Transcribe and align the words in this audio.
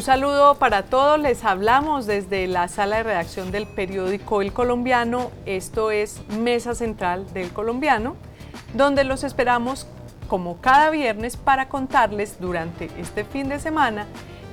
Un 0.00 0.06
saludo 0.06 0.54
para 0.54 0.84
todos, 0.84 1.20
les 1.20 1.44
hablamos 1.44 2.06
desde 2.06 2.46
la 2.46 2.68
sala 2.68 2.96
de 2.96 3.02
redacción 3.02 3.50
del 3.52 3.66
periódico 3.66 4.40
El 4.40 4.50
Colombiano, 4.50 5.30
esto 5.44 5.90
es 5.90 6.22
Mesa 6.38 6.74
Central 6.74 7.30
del 7.34 7.50
Colombiano, 7.50 8.16
donde 8.72 9.04
los 9.04 9.24
esperamos 9.24 9.86
como 10.26 10.58
cada 10.62 10.88
viernes 10.88 11.36
para 11.36 11.68
contarles 11.68 12.40
durante 12.40 12.88
este 12.98 13.24
fin 13.26 13.50
de 13.50 13.60
semana 13.60 14.06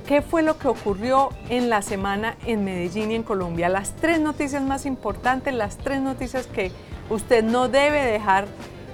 qué 0.06 0.20
fue 0.20 0.42
lo 0.42 0.58
que 0.58 0.68
ocurrió 0.68 1.30
en 1.48 1.70
la 1.70 1.80
semana 1.80 2.36
en 2.44 2.62
Medellín 2.62 3.10
y 3.10 3.14
en 3.14 3.22
Colombia, 3.22 3.70
las 3.70 3.96
tres 3.96 4.20
noticias 4.20 4.62
más 4.62 4.84
importantes, 4.84 5.54
las 5.54 5.78
tres 5.78 6.02
noticias 6.02 6.46
que 6.46 6.72
usted 7.08 7.42
no 7.42 7.68
debe 7.68 8.04
dejar 8.04 8.48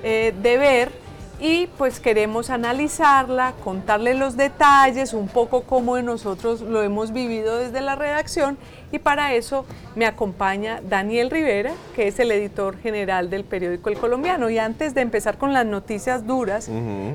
eh, 0.05 0.33
de 0.41 0.57
ver 0.57 1.04
y 1.45 1.67
pues 1.77 2.01
queremos 2.01 2.49
analizarla, 2.49 3.53
contarle 3.63 4.15
los 4.15 4.35
detalles, 4.35 5.13
un 5.13 5.29
poco 5.29 5.65
cómo 5.65 6.01
nosotros 6.01 6.63
lo 6.63 6.83
hemos 6.83 7.13
vivido 7.13 7.59
desde 7.59 7.83
la 7.83 7.97
redacción 7.97 8.57
y 8.91 8.99
para 8.99 9.35
eso 9.35 9.67
me 9.95 10.07
acompaña 10.07 10.81
Daniel 10.89 11.31
Rivera, 11.31 11.75
que 11.95 12.09
es 12.09 12.19
el 12.19 12.33
editor 12.33 12.79
general 12.79 13.29
del 13.29 13.45
periódico 13.45 13.91
El 13.91 13.99
Colombiano. 13.99 14.49
Y 14.49 14.57
antes 14.57 14.95
de 14.95 15.03
empezar 15.03 15.37
con 15.37 15.53
las 15.53 15.67
noticias 15.67 16.27
duras, 16.27 16.71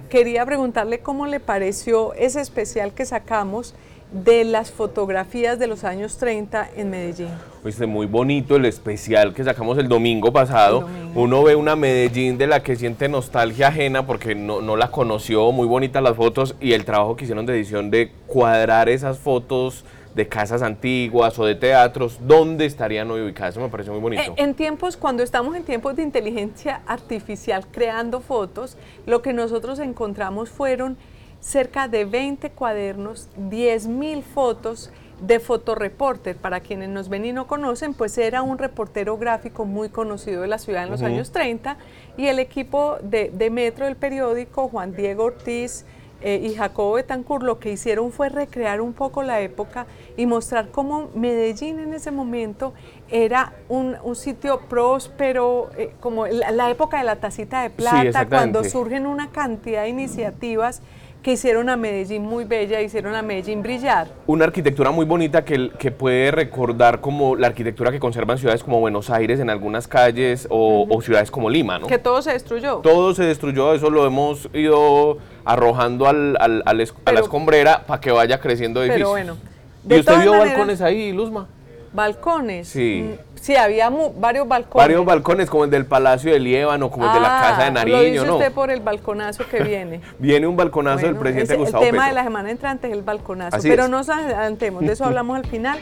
quería 0.09 0.45
preguntarle 0.45 0.99
cómo 0.99 1.25
le 1.25 1.39
pareció 1.39 2.13
ese 2.13 2.39
especial 2.39 2.93
que 2.93 3.07
sacamos 3.07 3.73
de 4.11 4.43
las 4.43 4.69
fotografías 4.69 5.57
de 5.57 5.65
los 5.65 5.83
años 5.83 6.17
30 6.17 6.69
en 6.75 6.91
Medellín. 6.91 7.48
Pues 7.61 7.79
muy 7.85 8.05
bonito 8.05 8.55
el 8.55 8.65
especial 8.65 9.33
que 9.33 9.43
sacamos 9.43 9.77
el 9.77 9.89
domingo 9.89 10.31
pasado. 10.31 10.87
Uno 11.13 11.43
ve 11.43 11.55
una 11.55 11.75
Medellín 11.75 12.37
de 12.37 12.47
la 12.47 12.63
que 12.63 12.75
siente 12.75 13.09
nostalgia 13.09 13.67
ajena 13.67 14.05
porque 14.05 14.33
no, 14.33 14.61
no, 14.61 14.77
la 14.77 14.91
conoció, 14.91 15.51
muy 15.51 15.67
bonitas 15.67 16.01
las 16.01 16.15
fotos 16.15 16.55
y 16.61 16.71
el 16.71 16.85
trabajo 16.85 17.15
que 17.15 17.25
hicieron 17.25 17.45
de 17.45 17.53
edición 17.53 17.91
de 17.91 18.11
cuadrar 18.27 18.87
esas 18.87 19.19
fotos 19.19 19.83
de 20.15 20.27
casas 20.27 20.61
antiguas 20.61 21.37
o 21.37 21.45
de 21.45 21.55
teatros, 21.55 22.19
¿dónde 22.21 22.65
estarían 22.65 23.09
hoy 23.11 23.21
ubicadas? 23.21 23.55
Eso 23.55 23.61
me 23.61 23.69
parece 23.69 23.91
muy 23.91 23.99
bonito. 23.99 24.21
En, 24.37 24.49
en 24.49 24.55
tiempos, 24.55 24.97
cuando 24.97 25.21
estamos 25.21 25.55
en 25.55 25.63
tiempos 25.63 25.95
de 25.95 26.03
inteligencia 26.03 26.81
artificial 26.87 27.65
creando 27.71 28.19
fotos, 28.21 28.75
lo 29.05 29.21
que 29.21 29.33
nosotros 29.33 29.79
encontramos 29.79 30.49
fueron 30.49 30.97
cerca 31.39 31.87
de 31.87 32.05
20 32.05 32.49
cuadernos, 32.51 33.29
10.000 33.37 34.23
fotos 34.23 34.91
de 35.21 35.39
fotoreporter. 35.39 36.35
Para 36.35 36.59
quienes 36.59 36.89
nos 36.89 37.09
ven 37.09 37.25
y 37.25 37.33
no 37.33 37.47
conocen, 37.47 37.93
pues 37.93 38.17
era 38.17 38.41
un 38.41 38.57
reportero 38.57 39.17
gráfico 39.17 39.65
muy 39.65 39.89
conocido 39.89 40.41
de 40.41 40.47
la 40.47 40.57
ciudad 40.57 40.83
en 40.83 40.91
los 40.91 41.01
años 41.01 41.31
30 41.31 41.77
y 42.17 42.27
el 42.27 42.39
equipo 42.39 42.97
de, 43.01 43.49
Metro 43.49 43.85
del 43.85 43.95
periódico, 43.95 44.67
Juan 44.67 44.93
Diego 44.93 45.25
Ortiz, 45.25 45.85
eh, 46.21 46.41
y 46.43 46.53
Jacobo 46.53 46.93
Betancourt 46.93 47.43
lo 47.43 47.59
que 47.59 47.71
hicieron 47.71 48.11
fue 48.11 48.27
recrear 48.27 48.81
un 48.81 48.91
poco 48.91 49.23
la 49.23 49.39
época 49.39 49.85
y 50.17 50.25
mostrar 50.25 50.67
cómo 50.69 51.09
Medellín 51.15 51.79
en 51.79 51.93
ese 51.93 52.11
momento 52.11 52.73
era 53.09 53.53
un, 53.69 53.95
sitio 54.15 54.59
próspero, 54.67 55.69
eh, 55.77 55.93
como 56.01 56.27
la, 56.27 56.69
época 56.69 56.97
de 56.97 57.05
la 57.05 57.15
tacita 57.15 57.61
de 57.61 57.69
plata, 57.69 58.27
cuando 58.27 58.65
surgen 58.65 59.07
una 59.07 59.31
cantidad 59.31 59.83
de 59.83 59.89
iniciativas 59.89 60.81
que 61.21 61.33
hicieron 61.33 61.69
a 61.69 61.75
Medellín 61.75 62.23
muy 62.23 62.45
bella, 62.45 62.81
hicieron 62.81 63.13
a 63.13 63.21
Medellín 63.21 63.61
brillar. 63.61 64.07
Una 64.25 64.45
arquitectura 64.45 64.91
muy 64.91 65.05
bonita 65.05 65.43
que, 65.43 65.69
que 65.77 65.91
puede 65.91 66.31
recordar 66.31 67.01
como 67.01 67.35
la 67.35 67.47
arquitectura 67.47 67.91
que 67.91 67.99
conservan 67.99 68.37
ciudades 68.37 68.63
como 68.63 68.79
Buenos 68.79 69.09
Aires 69.09 69.39
en 69.39 69.49
algunas 69.49 69.87
calles 69.87 70.47
o, 70.49 70.87
ciudades 71.01 71.29
como 71.31 71.49
Lima, 71.49 71.79
¿no? 71.79 71.87
Que 71.87 71.97
todo 71.97 72.21
se 72.21 72.31
destruyó. 72.31 72.77
Todo 72.77 73.13
se 73.13 73.23
destruyó, 73.23 73.73
eso 73.73 73.89
lo 73.89 74.05
hemos 74.05 74.49
ido 74.53 75.17
arrojando 75.43 76.07
al, 76.07 76.37
al, 76.39 76.63
a 76.65 76.73
la 76.73 77.19
escombrera 77.19 77.85
para 77.85 77.99
que 77.99 78.11
vaya 78.11 78.39
creciendo 78.39 78.81
edificios. 78.81 79.11
Pero 79.13 79.35
bueno. 79.35 79.49
¿Y 79.89 79.99
usted 79.99 80.21
vio 80.21 80.31
balcones 80.31 80.81
ahí, 80.81 81.11
Luzma? 81.11 81.47
¿Balcones? 81.93 82.67
Sí. 82.67 83.03
Mm, 83.03 83.29
Sí, 83.41 83.55
había 83.55 83.89
varios 83.89 84.47
balcones. 84.47 84.83
Varios 84.83 85.05
balcones, 85.05 85.49
como 85.49 85.63
el 85.63 85.69
del 85.69 85.85
Palacio 85.85 86.31
de 86.31 86.39
Líbano, 86.39 86.91
como 86.91 87.07
el 87.07 87.13
de 87.13 87.19
la 87.21 87.41
Casa 87.41 87.63
de 87.63 87.71
Nariño, 87.71 87.97
lo 87.97 88.03
dice 88.03 88.31
usted 88.31 88.51
por 88.51 88.69
el 88.69 88.81
balconazo 88.81 89.47
que 89.47 89.63
viene. 89.63 90.01
viene 90.19 90.45
un 90.45 90.57
balconazo 90.57 91.05
del 91.05 91.15
presidente 91.15 91.55
Gustavo 91.55 91.83
El 91.83 91.91
tema 91.91 92.07
de 92.07 92.13
la 92.13 92.23
semana 92.23 92.51
entrante 92.51 92.87
es 92.87 92.93
el 92.93 93.01
balconazo, 93.01 93.57
pero 93.61 93.87
no 93.87 93.99
nos 93.99 94.09
adelantemos, 94.09 94.81
de 94.81 94.91
eso 94.91 95.05
hablamos 95.05 95.37
al 95.37 95.45
final. 95.45 95.79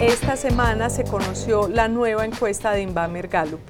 Esta 0.00 0.34
semana 0.34 0.90
se 0.90 1.04
conoció 1.04 1.68
la 1.68 1.86
nueva 1.86 2.24
encuesta 2.24 2.72
de 2.72 2.82
Inbamer 2.82 3.28
Gallup. 3.28 3.60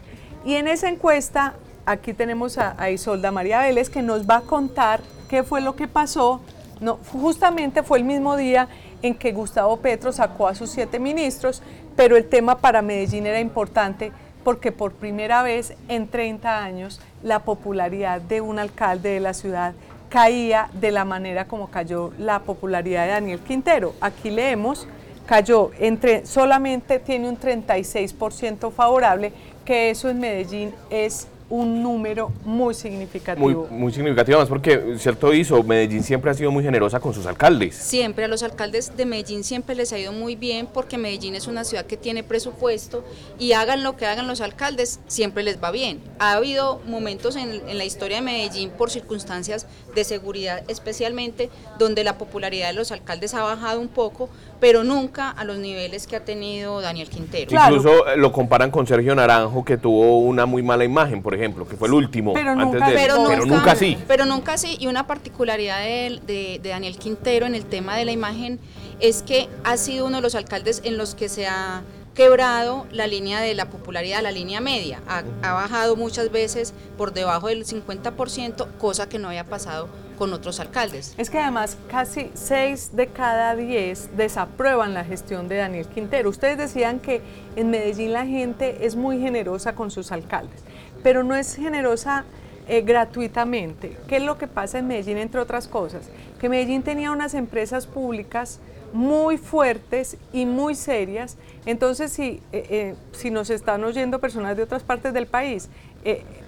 Y 0.47 0.55
en 0.55 0.66
esa 0.66 0.88
encuesta, 0.88 1.55
aquí 1.84 2.15
tenemos 2.15 2.56
a, 2.56 2.75
a 2.78 2.91
Isolda 2.91 3.31
María 3.31 3.61
Vélez, 3.61 3.91
que 3.91 4.00
nos 4.00 4.28
va 4.28 4.38
a 4.38 4.41
contar 4.41 5.00
qué 5.28 5.43
fue 5.43 5.61
lo 5.61 5.77
que 5.77 5.88
pasó 5.88 6.41
no, 6.82 6.98
justamente 7.12 7.82
fue 7.82 7.98
el 7.98 8.04
mismo 8.04 8.37
día 8.37 8.69
en 9.03 9.15
que 9.15 9.32
Gustavo 9.32 9.76
Petro 9.78 10.12
sacó 10.12 10.48
a 10.48 10.54
sus 10.54 10.70
siete 10.70 10.98
ministros, 10.98 11.62
pero 11.97 12.16
el 12.16 12.28
tema 12.28 12.59
para 12.59 12.82
Medellín 12.82 13.26
era 13.26 13.41
importante 13.41 14.12
porque 14.44 14.72
por 14.72 14.93
primera 14.93 15.43
vez 15.43 15.75
en 15.88 16.09
30 16.09 16.62
años 16.62 17.00
la 17.22 17.41
popularidad 17.41 18.20
de 18.20 18.41
un 18.41 18.59
alcalde 18.59 19.10
de 19.10 19.20
la 19.20 19.32
ciudad 19.32 19.75
caía 20.09 20.69
de 20.75 20.91
la 20.91 21.04
manera 21.04 21.47
como 21.47 21.70
cayó 21.70 22.12
la 22.19 22.41
popularidad 22.41 23.04
de 23.06 23.12
Daniel 23.12 23.41
Quintero. 23.41 23.94
Aquí 24.00 24.31
leemos, 24.31 24.87
cayó 25.26 25.70
entre 25.78 26.26
solamente 26.26 26.99
tiene 26.99 27.28
un 27.28 27.38
36% 27.38 28.72
favorable, 28.72 29.32
que 29.64 29.91
eso 29.91 30.10
en 30.10 30.19
Medellín 30.19 30.75
es 30.91 31.28
un 31.53 31.83
número 31.83 32.33
muy 32.47 32.73
significativo. 32.73 33.47
Muy, 33.47 33.79
muy 33.79 33.93
significativo, 33.93 34.39
más 34.39 34.49
porque, 34.49 34.95
cierto 34.97 35.35
hizo, 35.35 35.63
Medellín 35.63 36.03
siempre 36.03 36.31
ha 36.31 36.35
sido 36.35 36.51
muy 36.51 36.65
generosa 36.65 36.99
con 36.99 37.13
sus 37.13 37.27
alcaldes. 37.27 37.77
Siempre, 37.77 38.25
a 38.25 38.29
los 38.29 38.43
alcaldes 38.43 38.97
de 38.97 39.05
Medellín 39.05 39.45
siempre 39.45 39.75
les 39.75 39.93
ha 39.93 39.99
ido 39.99 40.12
muy 40.12 40.35
bien 40.35 40.67
porque 40.67 40.97
Medellín 40.97 41.35
es 41.35 41.49
una 41.49 41.65
ciudad 41.65 41.85
que 41.85 41.99
tiene 41.99 42.23
presupuesto 42.23 43.05
y 43.39 43.53
hagan 43.53 43.83
lo 43.83 43.99
que 43.99 44.07
hagan 44.07 44.27
los 44.29 44.41
alcaldes, 44.41 45.01
siempre 45.09 45.43
les 45.43 45.62
va 45.62 45.71
bien. 45.71 46.01
Ha 46.19 46.33
habido 46.33 46.81
momentos 46.87 47.37
en, 47.37 47.61
en 47.69 47.77
la 47.77 47.85
historia 47.85 48.17
de 48.17 48.23
Medellín 48.23 48.71
por 48.71 48.91
circunstancias 48.91 49.67
de 49.95 50.05
seguridad 50.05 50.62
especialmente, 50.69 51.51
donde 51.79 52.03
la 52.03 52.17
popularidad 52.17 52.69
de 52.69 52.73
los 52.73 52.93
alcaldes 52.93 53.35
ha 53.35 53.43
bajado 53.43 53.79
un 53.79 53.89
poco, 53.89 54.31
pero 54.59 54.85
nunca 54.85 55.29
a 55.29 55.45
los 55.45 55.59
niveles 55.59 56.07
que 56.07 56.17
ha 56.17 56.25
tenido 56.25 56.81
Daniel 56.81 57.11
Quintero. 57.11 57.51
Incluso 57.53 58.17
lo 58.17 58.33
comparan 58.33 58.71
con 58.71 58.87
Sergio 58.87 59.15
Naranjo, 59.15 59.67
que 59.67 59.77
tuvo 59.77 60.21
una 60.21 60.47
muy 60.47 60.62
mala 60.62 60.85
imagen, 60.85 61.21
por 61.23 61.35
ejemplo, 61.35 61.42
que 61.69 61.77
fue 61.77 61.89
el 61.89 61.95
último. 61.95 62.33
Pero, 62.33 62.55
nunca, 62.55 62.87
pero, 62.95 63.45
nunca, 63.45 63.75
sí. 63.75 63.99
Pero 64.07 64.25
nunca 64.27 64.57
sí. 64.59 64.77
Y 64.79 64.87
una 64.87 65.07
particularidad 65.07 65.81
de, 65.81 66.21
de, 66.27 66.69
Daniel 66.69 66.97
Quintero 66.97 67.47
en 67.47 67.55
el 67.55 67.65
tema 67.65 67.97
de 67.97 68.05
la 68.05 68.13
imagen 68.13 68.59
es 69.01 69.23
que 69.23 69.49
ha 69.65 69.77
sido 69.77 70.07
uno 70.07 70.17
de 70.17 70.23
los 70.23 70.35
alcaldes 70.35 70.83
en 70.85 70.97
los 70.97 71.15
que 71.15 71.29
se 71.29 71.47
ha 71.47 71.83
quebrado 72.15 72.87
la 72.93 73.07
línea 73.07 73.41
de 73.41 73.55
la 73.55 73.71
popularidad, 73.71 74.23
la 74.23 74.33
línea 74.33 74.61
media. 74.61 75.01
Ha, 75.09 75.23
ha, 75.43 75.53
bajado 75.55 75.97
muchas 75.97 76.31
veces 76.31 76.75
por 76.97 77.12
debajo 77.12 77.49
del 77.49 77.65
50%, 77.65 78.67
cosa 78.79 79.09
que 79.09 79.19
no 79.19 79.29
había 79.29 79.45
pasado 79.45 79.88
con 80.23 80.33
otros 80.33 80.61
alcaldes. 80.61 81.15
Es 81.19 81.31
que 81.31 81.38
además 81.41 81.77
casi 81.88 82.31
6 82.35 82.91
de 82.95 83.09
cada 83.09 83.56
10 83.56 84.17
desaprueban 84.17 84.95
la 84.95 85.05
gestión 85.05 85.49
de 85.49 85.56
Daniel 85.56 85.87
Quintero. 85.87 86.31
Ustedes 86.31 86.59
decían 86.59 87.00
que 87.00 87.23
en 87.56 87.71
Medellín 87.71 88.12
la 88.12 88.25
gente 88.25 88.87
es 88.87 88.95
muy 88.95 89.19
generosa 89.19 89.75
con 89.75 89.91
sus 89.91 90.12
alcaldes, 90.12 90.62
pero 91.02 91.22
no 91.22 91.34
es 91.34 91.56
generosa 91.56 92.25
eh, 92.69 92.82
gratuitamente. 92.82 93.96
¿Qué 94.08 94.16
es 94.16 94.22
lo 94.22 94.38
que 94.38 94.46
pasa 94.46 94.78
en 94.78 94.87
Medellín, 94.87 95.19
entre 95.19 95.40
otras 95.40 95.69
cosas? 95.69 96.08
Que 96.40 96.49
Medellín 96.49 96.82
tenía 96.82 97.10
unas 97.10 97.34
empresas 97.34 97.87
públicas 97.87 98.60
muy 98.93 99.37
fuertes 99.38 100.16
y 100.32 100.46
muy 100.46 100.75
serias. 100.75 101.37
Entonces, 101.66 102.12
si, 102.12 102.40
eh, 102.52 102.66
eh, 102.70 102.94
si 103.12 103.31
nos 103.31 103.50
están 103.50 103.82
oyendo 103.84 104.20
personas 104.20 104.56
de 104.56 104.62
otras 104.62 104.82
partes 104.82 105.12
del 105.12 105.26
país, 105.26 105.69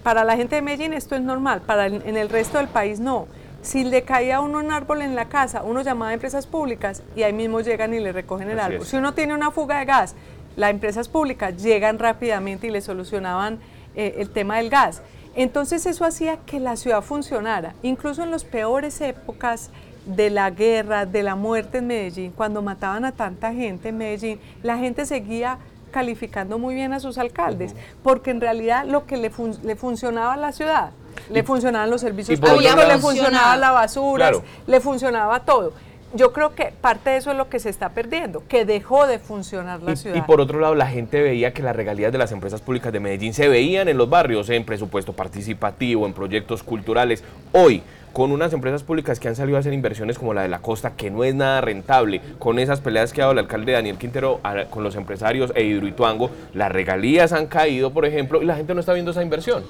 para 0.03 0.25
la 0.25 0.37
gente 0.37 0.57
de 0.57 0.63
Medellín 0.63 0.95
esto 0.95 1.15
es 1.15 1.23
normal, 1.23 1.63
para 1.63 1.87
en 1.87 2.17
el 2.17 2.29
resto 2.29 2.59
del 2.59 2.67
país 2.67 2.99
no. 2.99 3.29
Si 3.63 3.83
le 3.83 4.03
caía 4.03 4.37
a 4.37 4.41
uno 4.41 4.59
un 4.59 4.73
árbol 4.73 5.01
en 5.01 5.15
la 5.15 5.27
casa, 5.27 5.63
uno 5.63 5.81
llamaba 5.81 6.11
a 6.11 6.15
empresas 6.15 6.47
públicas 6.47 7.03
y 7.17 7.23
ahí 7.23 7.33
mismo 7.33 7.61
llegan 7.61 7.95
y 7.95 8.01
le 8.01 8.13
recogen 8.13 8.51
el 8.51 8.59
árbol. 8.59 8.85
Si 8.85 8.97
uno 8.97 9.15
tiene 9.15 9.33
una 9.33 9.53
fuga 9.53 9.79
de 9.79 9.85
gas, 9.85 10.17
las 10.57 10.71
empresas 10.71 11.09
públicas 11.09 11.63
llegan 11.63 11.99
rápidamente 11.99 12.67
y 12.67 12.71
le 12.71 12.81
solucionaban 12.81 13.59
eh, 13.95 14.17
el 14.19 14.31
tema 14.31 14.59
del 14.59 14.71
gas. 14.71 15.03
Entonces 15.37 15.87
eso 15.87 16.05
hacía 16.05 16.37
que 16.39 16.61
la 16.61 16.77
ciudad 16.77 17.03
funcionara, 17.03 17.75
incluso 17.83 18.23
en 18.23 18.31
las 18.31 18.45
peores 18.45 19.01
épocas 19.01 19.71
de 20.07 20.31
la 20.31 20.51
guerra, 20.51 21.07
de 21.07 21.23
la 21.23 21.35
muerte 21.35 21.79
en 21.79 21.87
Medellín, 21.87 22.31
cuando 22.31 22.63
mataban 22.63 23.05
a 23.05 23.13
tanta 23.13 23.53
gente 23.53 23.89
en 23.89 23.99
Medellín, 23.99 24.39
la 24.63 24.79
gente 24.79 25.07
seguía 25.07 25.59
calificando 25.91 26.59
muy 26.59 26.75
bien 26.75 26.93
a 26.93 27.01
sus 27.01 27.19
alcaldes, 27.19 27.75
porque 28.03 28.31
en 28.31 28.41
realidad 28.41 28.85
lo 28.85 29.07
que 29.07 29.17
le, 29.17 29.31
le 29.63 29.77
funcionaba 29.77 30.35
a 30.35 30.37
la 30.37 30.53
ciudad, 30.53 30.91
le 31.31 31.43
funcionaban 31.43 31.89
los 31.91 32.01
servicios 32.01 32.39
públicos, 32.39 32.77
le 32.77 32.99
funcionaba 32.99 33.57
la 33.57 33.71
basura, 33.71 34.33
le 34.67 34.81
funcionaba 34.81 35.41
todo 35.41 35.73
yo 36.15 36.33
creo 36.33 36.55
que 36.55 36.73
parte 36.81 37.11
de 37.11 37.17
eso 37.17 37.31
es 37.31 37.37
lo 37.37 37.49
que 37.49 37.59
se 37.59 37.69
está 37.69 37.91
perdiendo, 37.91 38.43
que 38.49 38.65
dejó 38.65 39.07
de 39.07 39.19
funcionar 39.19 39.83
la 39.83 39.97
ciudad. 39.97 40.17
Y 40.17 40.23
por 40.23 40.41
otro 40.41 40.61
lado, 40.61 40.75
la 40.75 40.87
gente 40.87 41.21
veía 41.21 41.53
que 41.53 41.63
las 41.63 41.75
regalías 41.75 42.13
de 42.13 42.19
las 42.19 42.33
empresas 42.33 42.61
públicas 42.61 42.93
de 42.93 43.01
Medellín 43.01 43.35
se 43.35 43.49
veían 43.49 43.89
en 43.89 43.99
los 43.99 44.09
barrios, 44.09 44.49
en 44.51 44.65
presupuesto 44.65 45.13
participativo, 45.13 46.07
en 46.07 46.13
proyectos 46.13 46.63
culturales. 46.63 47.25
Hoy, 47.53 47.83
con 48.13 48.31
unas 48.31 48.53
empresas 48.53 48.85
públicas 48.85 49.19
que 49.19 49.27
han 49.27 49.35
salido 49.35 49.57
a 49.57 49.61
hacer 49.61 49.73
inversiones 49.73 50.19
como 50.19 50.35
la 50.35 50.43
de 50.43 50.49
la 50.49 50.61
costa, 50.61 50.93
que 50.97 51.11
no 51.11 51.25
es 51.25 51.35
nada 51.35 51.61
rentable, 51.61 52.21
con 52.39 52.61
esas 52.61 52.81
peleas 52.81 53.13
que 53.13 53.21
ha 53.21 53.25
dado 53.25 53.33
el 53.33 53.41
alcalde 53.41 53.73
Daniel 53.73 53.99
Quintero 53.99 54.41
con 54.71 54.85
los 54.85 54.95
empresarios 54.95 55.53
e 55.57 55.65
Hidroituango, 55.65 56.31
las 56.53 56.71
regalías 56.71 57.33
han 57.33 57.47
caído, 57.47 57.93
por 57.93 58.07
ejemplo, 58.07 58.41
y 58.41 58.45
la 58.45 58.55
gente 58.55 58.73
no 58.73 58.79
está 58.79 58.93
viendo 58.93 59.11
esa 59.11 59.23
inversión. 59.25 59.65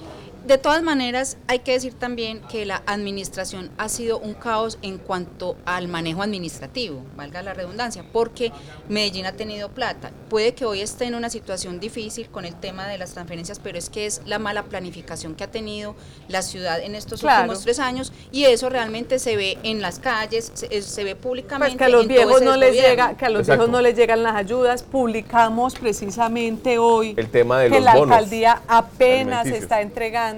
De 0.47 0.59
todas 0.59 0.83
maneras, 0.83 1.39
hay 1.49 1.61
que 1.61 1.73
decir 1.73 1.95
también 1.95 2.43
que 2.51 2.67
la 2.67 2.83
administración 2.85 3.71
ha 3.79 3.89
sido 3.89 4.19
un 4.19 4.35
caos 4.35 4.79
en 4.83 4.99
cuanto 4.99 5.57
al 5.65 5.89
manejo 5.89 6.23
administrativo, 6.23 7.03
valga 7.17 7.43
la 7.43 7.55
redundancia, 7.55 8.05
porque 8.13 8.53
Medellín 8.91 9.25
ha 9.25 9.33
tenido 9.33 9.71
plata. 9.71 10.11
Puede 10.29 10.53
que 10.53 10.67
hoy 10.67 10.83
esté 10.83 11.07
en 11.07 11.15
una 11.15 11.31
situación 11.31 11.81
difícil 11.81 12.29
con 12.29 12.45
el 12.45 12.55
tema 12.57 12.87
de 12.87 12.99
las 12.99 13.13
transferencias, 13.13 13.59
pero 13.59 13.79
es 13.79 13.89
que 13.89 14.05
es 14.05 14.21
la 14.27 14.39
mala 14.39 14.65
planificación 14.65 15.35
que 15.35 15.45
ha 15.45 15.51
tenido 15.51 15.97
la 16.29 16.43
ciudad 16.43 16.79
en 16.79 16.95
estos 16.95 17.23
últimos 17.23 17.63
tres 17.63 17.79
años 17.79 18.13
y 18.31 18.45
eso 18.45 18.69
realmente 18.69 19.19
se 19.19 19.37
ve 19.37 19.57
en 19.63 19.81
las 19.81 19.99
calles, 19.99 20.53
se, 20.55 21.05
ve 21.05 21.17
públicamente. 21.17 21.79
Pues 21.79 21.79
que 21.79 21.85
a 21.85 21.89
los 21.89 22.07
viejos 22.07 22.43
no 22.43 22.57
les 22.59 22.75
llega, 22.75 23.17
que 23.17 23.25
a 23.25 23.31
los 23.31 23.47
viejos 23.47 23.71
no 23.71 23.81
les 23.81 23.97
llegan 23.97 24.23
las 24.23 24.37
ayudas. 24.37 24.83
Publicamos 24.83 25.75
precisamente 25.75 26.77
hoy 26.77 27.15
el 27.17 27.31
tema 27.31 27.61
de 27.61 27.71
que 27.71 27.81
la 27.81 27.93
alcaldía 27.93 28.61
apenas 28.69 29.47
está 29.47 29.81
entregando 29.81 30.34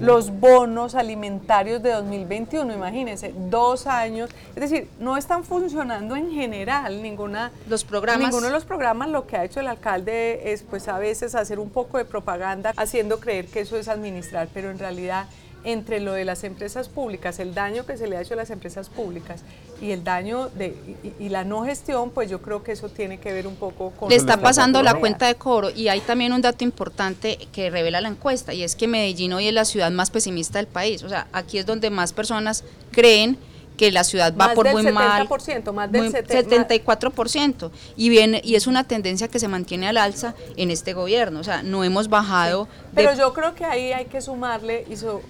los 0.00 0.30
bonos 0.30 0.94
alimentarios 0.94 1.82
de 1.82 1.92
2021, 1.92 2.74
imagínense, 2.74 3.32
dos 3.50 3.86
años. 3.86 4.30
Es 4.54 4.70
decir, 4.70 4.88
no 4.98 5.16
están 5.16 5.44
funcionando 5.44 6.16
en 6.16 6.30
general 6.30 7.02
ninguna, 7.02 7.52
los 7.68 7.84
programas. 7.84 8.28
ninguno 8.28 8.46
de 8.46 8.52
los 8.52 8.64
programas. 8.64 9.08
Lo 9.08 9.26
que 9.26 9.36
ha 9.36 9.44
hecho 9.44 9.60
el 9.60 9.68
alcalde 9.68 10.52
es 10.52 10.62
pues 10.62 10.88
a 10.88 10.98
veces 10.98 11.34
hacer 11.34 11.58
un 11.58 11.70
poco 11.70 11.98
de 11.98 12.04
propaganda 12.04 12.72
haciendo 12.76 13.20
creer 13.20 13.46
que 13.46 13.60
eso 13.60 13.76
es 13.76 13.88
administrar, 13.88 14.48
pero 14.52 14.70
en 14.70 14.78
realidad 14.78 15.26
entre 15.66 15.98
lo 15.98 16.12
de 16.12 16.24
las 16.24 16.44
empresas 16.44 16.88
públicas, 16.88 17.40
el 17.40 17.52
daño 17.52 17.84
que 17.84 17.96
se 17.96 18.06
le 18.06 18.16
ha 18.16 18.22
hecho 18.22 18.34
a 18.34 18.36
las 18.36 18.50
empresas 18.50 18.88
públicas 18.88 19.42
y 19.82 19.90
el 19.90 20.04
daño 20.04 20.48
de 20.50 20.76
y, 21.18 21.28
la 21.28 21.42
no 21.42 21.64
gestión, 21.64 22.10
pues 22.10 22.30
yo 22.30 22.40
creo 22.40 22.62
que 22.62 22.70
eso 22.70 22.88
tiene 22.88 23.18
que 23.18 23.32
ver 23.32 23.48
un 23.48 23.56
poco 23.56 23.90
con... 23.90 24.08
Le 24.08 24.14
está 24.14 24.36
pasando 24.36 24.80
la 24.84 24.94
cuenta 24.94 25.26
de 25.26 25.34
cobro 25.34 25.70
y 25.70 25.88
hay 25.88 26.00
también 26.00 26.32
un 26.32 26.40
dato 26.40 26.62
importante 26.62 27.36
que 27.52 27.68
revela 27.68 28.00
la 28.00 28.08
encuesta 28.08 28.54
y 28.54 28.62
es 28.62 28.76
que 28.76 28.86
Medellín 28.86 29.32
hoy 29.32 29.48
es 29.48 29.54
la 29.54 29.64
ciudad 29.64 29.90
más 29.90 30.12
pesimista 30.12 30.60
del 30.60 30.68
país. 30.68 31.02
O 31.02 31.08
sea, 31.08 31.26
aquí 31.32 31.58
es 31.58 31.66
donde 31.66 31.90
más 31.90 32.12
personas 32.12 32.62
creen 32.92 33.36
que 33.76 33.90
la 33.92 34.04
ciudad 34.04 34.34
va 34.36 34.54
por 34.54 34.70
muy 34.70 34.84
mal. 34.84 35.28
Más 35.74 35.92
del 35.92 36.12
74%. 36.12 37.70
Y 37.96 38.08
viene 38.08 38.40
y 38.44 38.54
es 38.54 38.66
una 38.66 38.84
tendencia 38.84 39.28
que 39.28 39.38
se 39.38 39.48
mantiene 39.48 39.88
al 39.88 39.96
alza 39.96 40.34
en 40.56 40.70
este 40.70 40.94
gobierno, 40.94 41.40
o 41.40 41.44
sea, 41.44 41.62
no 41.62 41.84
hemos 41.84 42.08
bajado. 42.08 42.68
Pero 42.94 43.14
yo 43.14 43.34
creo 43.34 43.54
que 43.54 43.64
ahí 43.64 43.92
hay 43.92 44.06
que 44.06 44.20
sumarle 44.20 44.86
hizo 44.88 45.20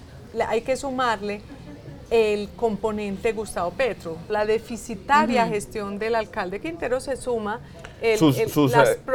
hay 0.49 0.63
que 0.63 0.77
sumarle 0.77 1.41
el 2.11 2.49
componente 2.51 3.33
Gustavo 3.33 3.71
Petro. 3.73 4.17
La 4.29 4.47
deficitaria 4.47 5.47
gestión 5.47 5.99
del 5.99 6.15
alcalde 6.15 6.61
Quintero 6.61 7.01
se 7.01 7.17
suma 7.17 7.61
el, 8.01 8.19
sus, 8.19 8.37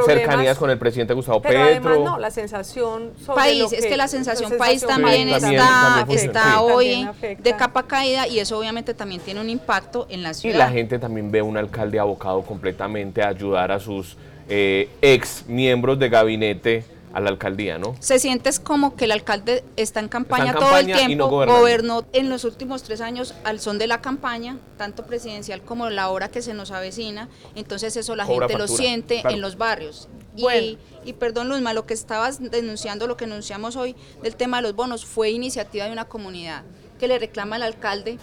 cercanías 0.06 0.58
con 0.58 0.70
el 0.70 0.78
presidente 0.78 1.14
Gustavo 1.14 1.42
pero 1.42 1.64
Petro. 1.64 1.90
Además, 1.90 2.00
no, 2.00 2.20
la 2.20 2.32
sensación 2.32 3.12
país, 3.34 3.72
es 3.72 3.86
que 3.86 3.96
la 3.96 4.08
sensación, 4.08 4.58
país 4.58 4.86
también, 4.86 5.30
está, 5.30 6.06
está 6.10 6.62
hoy 6.62 7.08
de 7.40 7.56
capa 7.56 7.84
caída 7.84 8.28
y 8.28 8.40
eso 8.40 8.58
obviamente 8.58 8.94
también 8.94 9.22
tiene 9.22 9.40
un 9.40 9.50
impacto 9.50 10.08
en 10.10 10.24
la 10.24 10.34
ciudad. 10.34 10.56
Y 10.56 10.58
la 10.58 10.70
gente 10.70 11.00
también 11.00 11.32
ve 11.32 11.42
un 11.42 11.58
alcalde 11.58 12.00
abocado 12.00 12.42
completamente 12.42 13.22
a 13.22 13.30
ayudar 13.30 13.72
a 13.72 13.80
sus 13.80 14.18
eh, 14.50 14.90
ex 15.02 15.46
miembros 15.48 15.98
de 15.98 16.10
gabinete 16.10 16.84
a 17.14 17.20
la 17.20 17.30
alcaldía, 17.30 17.78
¿no? 17.78 17.96
Se 18.00 18.20
siente 18.20 18.50
como 18.64 18.96
que 18.96 19.06
el 19.06 19.12
alcalde 19.12 19.64
está 19.76 20.00
en 20.00 20.08
campaña, 20.08 20.54
todo 20.54 20.78
el 20.78 20.86
tiempo, 20.86 21.28
gobernó 21.30 22.06
en 22.14 22.30
los 22.30 22.44
últimos 22.44 22.84
tres 22.84 23.02
años 23.02 23.34
al 23.44 23.60
son 23.60 23.78
de 23.78 23.88
la 23.88 24.02
campaña, 24.02 24.58
tanto 24.78 25.06
presidencial 25.06 25.62
como 25.62 25.90
la 25.90 26.10
hora 26.10 26.30
que 26.30 26.42
se 26.42 26.54
nos 26.54 26.72
avecina, 26.72 27.30
entonces 27.56 27.96
eso 27.96 28.16
la 28.16 28.26
gente 28.26 28.58
lo 28.58 28.68
siente 28.68 29.22
en 29.30 29.42
los 29.42 29.58
barrios. 29.58 30.08
Y, 30.36 30.78
y 31.04 31.14
perdón 31.14 31.50
Luzma, 31.50 31.74
lo 31.74 31.86
que 31.86 31.94
estabas 31.94 32.40
denunciando, 32.52 33.08
lo 33.08 33.18
que 33.18 33.26
denunciamos 33.26 33.76
hoy 33.76 33.96
del 34.24 34.36
tema 34.36 34.58
de 34.58 34.64
los 34.64 34.76
bonos, 34.76 35.06
fue 35.06 35.30
iniciativa 35.32 35.86
de 35.86 35.92
una 35.92 36.06
comunidad 36.06 36.64
que 37.00 37.08
le 37.08 37.20
reclama 37.20 37.58
al 37.58 37.64
alcalde 37.64 38.18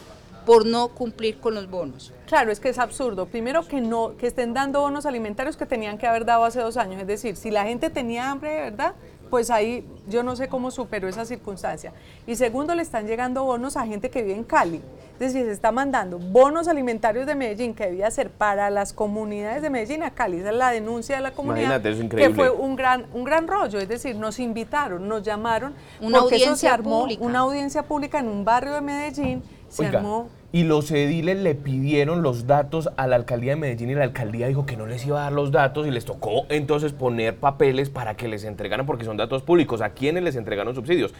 por 0.48 0.64
no 0.64 0.88
cumplir 0.88 1.40
con 1.40 1.54
los 1.54 1.68
bonos. 1.68 2.14
Claro, 2.26 2.50
es 2.50 2.58
que 2.58 2.70
es 2.70 2.78
absurdo. 2.78 3.26
Primero 3.26 3.68
que 3.68 3.82
no, 3.82 4.16
que 4.16 4.28
estén 4.28 4.54
dando 4.54 4.80
bonos 4.80 5.04
alimentarios 5.04 5.58
que 5.58 5.66
tenían 5.66 5.98
que 5.98 6.06
haber 6.06 6.24
dado 6.24 6.46
hace 6.46 6.58
dos 6.58 6.78
años. 6.78 6.98
Es 7.02 7.06
decir, 7.06 7.36
si 7.36 7.50
la 7.50 7.64
gente 7.64 7.90
tenía 7.90 8.30
hambre 8.30 8.54
de 8.54 8.60
verdad, 8.62 8.94
pues 9.28 9.50
ahí 9.50 9.86
yo 10.08 10.22
no 10.22 10.36
sé 10.36 10.48
cómo 10.48 10.70
superó 10.70 11.06
esa 11.06 11.26
circunstancia. 11.26 11.92
Y 12.26 12.36
segundo, 12.36 12.74
le 12.74 12.80
están 12.80 13.06
llegando 13.06 13.44
bonos 13.44 13.76
a 13.76 13.84
gente 13.84 14.08
que 14.08 14.22
vive 14.22 14.36
en 14.36 14.44
Cali. 14.44 14.80
Es 15.20 15.34
decir, 15.34 15.44
se 15.44 15.52
está 15.52 15.70
mandando 15.70 16.18
bonos 16.18 16.66
alimentarios 16.66 17.26
de 17.26 17.34
Medellín 17.34 17.74
que 17.74 17.84
debía 17.84 18.10
ser 18.10 18.30
para 18.30 18.70
las 18.70 18.94
comunidades 18.94 19.60
de 19.60 19.68
Medellín 19.68 20.02
a 20.02 20.12
Cali. 20.12 20.38
Esa 20.38 20.50
es 20.50 20.56
la 20.56 20.70
denuncia 20.70 21.16
de 21.16 21.22
la 21.22 21.32
comunidad. 21.32 21.82
Que 21.82 22.30
fue 22.30 22.48
un 22.48 22.74
gran, 22.74 23.04
un 23.12 23.24
gran 23.24 23.48
rollo. 23.48 23.80
Es 23.80 23.88
decir, 23.88 24.16
nos 24.16 24.38
invitaron, 24.38 25.06
nos 25.08 25.22
llamaron. 25.22 25.74
Una 26.00 26.20
audiencia 26.20 26.56
se 26.56 26.68
armó 26.68 27.00
pública. 27.00 27.22
una 27.22 27.40
audiencia 27.40 27.82
pública 27.82 28.20
en 28.20 28.28
un 28.28 28.46
barrio 28.46 28.72
de 28.72 28.80
Medellín. 28.80 29.42
Se 29.68 29.86
armó 29.86 30.28
y 30.50 30.64
los 30.64 30.90
ediles 30.90 31.36
le 31.38 31.54
pidieron 31.54 32.22
los 32.22 32.46
datos 32.46 32.88
a 32.96 33.06
la 33.06 33.16
alcaldía 33.16 33.52
de 33.52 33.56
Medellín 33.56 33.90
y 33.90 33.94
la 33.94 34.04
alcaldía 34.04 34.48
dijo 34.48 34.64
que 34.64 34.78
no 34.78 34.86
les 34.86 35.04
iba 35.04 35.20
a 35.20 35.24
dar 35.24 35.32
los 35.32 35.52
datos 35.52 35.86
y 35.86 35.90
les 35.90 36.06
tocó 36.06 36.46
entonces 36.48 36.92
poner 36.92 37.36
papeles 37.36 37.90
para 37.90 38.16
que 38.16 38.28
les 38.28 38.44
entregaran 38.44 38.86
porque 38.86 39.04
son 39.04 39.18
datos 39.18 39.42
públicos. 39.42 39.82
¿A 39.82 39.90
quiénes 39.90 40.22
les 40.22 40.36
entregaron 40.36 40.74
subsidios? 40.74 41.12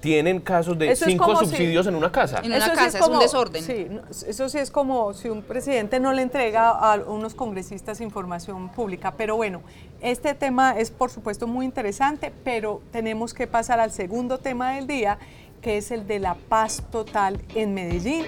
Tienen 0.00 0.40
casos 0.40 0.78
de 0.78 0.96
cinco 0.96 1.36
subsidios 1.36 1.86
en 1.86 1.94
una 1.94 2.10
casa. 2.10 2.40
En 2.42 2.52
una 2.52 2.72
casa, 2.72 3.00
es, 3.00 3.06
un 3.06 3.18
desorden. 3.18 3.62
Sí, 3.62 3.86
eso 4.26 4.48
sí 4.48 4.56
es 4.56 4.70
como 4.70 5.12
si 5.12 5.28
un 5.28 5.42
presidente 5.42 6.00
no 6.00 6.14
le 6.14 6.22
entrega 6.22 6.70
a 6.70 6.96
unos 7.06 7.34
congresistas 7.34 8.00
información 8.00 8.70
pública. 8.70 9.12
Pero 9.18 9.36
bueno, 9.36 9.60
este 10.00 10.32
tema 10.32 10.78
es 10.78 10.90
por 10.90 11.10
supuesto 11.10 11.46
muy 11.46 11.66
interesante, 11.66 12.32
pero 12.44 12.80
tenemos 12.92 13.34
que 13.34 13.46
pasar 13.46 13.78
al 13.78 13.90
segundo 13.90 14.38
tema 14.38 14.72
del 14.72 14.86
día, 14.86 15.18
que 15.60 15.76
es 15.76 15.90
el 15.90 16.06
de 16.06 16.18
la 16.18 16.34
paz 16.34 16.82
total 16.90 17.40
en 17.54 17.74
Medellín. 17.74 18.24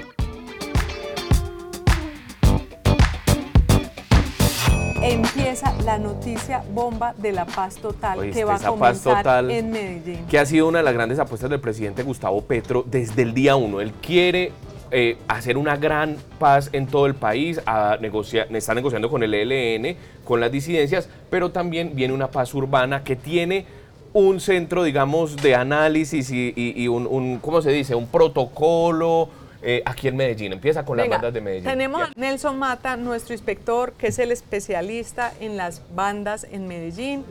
empieza 5.05 5.75
la 5.85 5.99
noticia 5.99 6.63
bomba 6.73 7.13
de 7.19 7.33
la 7.33 7.45
paz 7.45 7.75
total 7.75 8.31
que 8.31 8.45
va 8.45 8.55
a 8.55 8.59
comenzar 8.61 9.51
en 9.51 9.73
Medellín. 9.73 10.27
Que 10.29 10.39
ha 10.39 10.47
sido 10.47 10.69
una 10.69 10.79
de 10.79 10.85
las 10.85 10.95
grandes 10.95 11.19
apuestas 11.19 11.51
del 11.51 11.59
presidente 11.59 12.05
Gustavo 12.05 12.41
Petro 12.43 12.85
desde 12.87 13.23
el 13.23 13.35
día 13.35 13.57
uno. 13.57 13.81
Él 13.81 13.93
quiere 14.01 14.53
eh, 14.93 15.19
hacer 15.27 15.57
una 15.57 15.77
gran 15.77 16.19
paz 16.39 16.71
en 16.73 16.87
todo 16.87 17.07
el 17.07 17.15
país, 17.15 17.61
a 17.67 17.99
está 18.01 18.75
negociando 18.75 19.11
con 19.11 19.25
el 19.25 19.35
ELN, 19.35 19.97
con 20.25 20.39
las 20.39 20.53
disidencias, 20.53 21.09
pero 21.31 21.51
también 21.51 21.93
viene 21.95 22.15
una 22.15 22.31
paz 22.31 22.55
urbana 22.55 23.03
que 23.03 23.17
tiene 23.17 23.67
un 24.13 24.41
centro, 24.41 24.85
digamos, 24.85 25.37
de 25.37 25.55
análisis 25.55 26.31
y, 26.31 26.89
un, 26.89 27.07
un, 27.07 27.39
¿cómo 27.39 27.63
se 27.63 27.71
dice? 27.71 27.95
Un 27.95 28.07
protocolo, 28.07 29.29
eh, 29.63 29.83
aquí 29.85 30.09
en 30.09 30.17
Medellín. 30.17 30.53
Empieza 30.53 30.85
con 30.85 30.97
las 30.97 31.09
bandas 31.09 31.33
de 31.33 31.41
Medellín. 31.41 31.65
Tenemos 31.65 32.03
a 32.03 32.13
Nelson 32.17 32.59
Mata, 32.59 32.97
nuestro 32.97 33.33
inspector, 33.33 33.93
que 33.93 34.09
es 34.09 34.19
el 34.19 34.33
especialista 34.33 35.33
en 35.41 35.57
las 35.57 35.83
bandas 35.95 36.47
en 36.51 36.67
Medellín. 36.67 37.25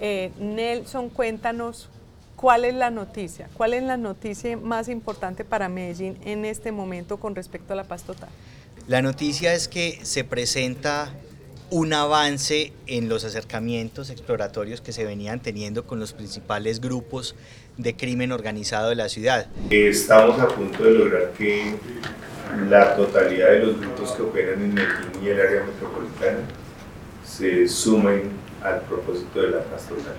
Eh, 0.00 0.30
Nelson, 0.38 1.08
cuéntanos 1.08 1.88
cuál 2.36 2.64
es 2.64 2.74
la 2.74 2.90
noticia, 2.90 3.48
cuál 3.54 3.74
es 3.74 3.82
la 3.82 3.96
noticia 3.96 4.56
más 4.56 4.88
importante 4.88 5.44
para 5.44 5.68
Medellín 5.68 6.18
en 6.24 6.44
este 6.44 6.72
momento 6.72 7.18
con 7.18 7.34
respecto 7.34 7.72
a 7.72 7.76
la 7.76 7.84
paz 7.84 8.02
total. 8.02 8.28
La 8.86 9.02
noticia 9.02 9.54
es 9.54 9.68
que 9.68 10.00
se 10.02 10.24
presenta 10.24 11.12
un 11.70 11.92
avance 11.92 12.72
en 12.86 13.08
los 13.08 13.24
acercamientos 13.24 14.10
exploratorios 14.10 14.80
que 14.80 14.92
se 14.92 15.04
venían 15.04 15.40
teniendo 15.40 15.84
con 15.84 16.00
los 16.00 16.12
principales 16.12 16.80
grupos 16.80 17.34
de 17.76 17.94
crimen 17.94 18.32
organizado 18.32 18.88
de 18.88 18.96
la 18.96 19.08
ciudad. 19.08 19.46
Estamos 19.70 20.40
a 20.40 20.48
punto 20.48 20.82
de 20.82 20.92
lograr 20.92 21.32
que 21.36 21.74
la 22.68 22.96
totalidad 22.96 23.50
de 23.50 23.58
los 23.60 23.80
grupos 23.80 24.12
que 24.12 24.22
operan 24.22 24.62
en 24.62 24.74
Medellín 24.74 25.22
y 25.22 25.28
el 25.28 25.40
área 25.40 25.64
metropolitana 25.64 26.38
se 27.24 27.68
sumen 27.68 28.30
al 28.62 28.80
propósito 28.82 29.42
de 29.42 29.50
la 29.50 29.62
paz 29.64 29.86
total. 29.86 30.16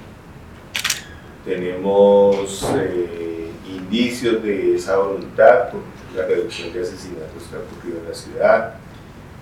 Tenemos 1.44 2.64
eh, 2.78 3.50
indicios 3.68 4.44
de 4.44 4.76
esa 4.76 4.98
voluntad 4.98 5.70
por 5.70 5.82
la 6.16 6.28
reducción 6.28 6.72
de 6.72 6.82
asesinatos 6.82 7.44
que 7.50 7.56
ha 7.56 7.60
ocurrido 7.60 8.00
en 8.02 8.10
la 8.10 8.14
ciudad. 8.16 8.76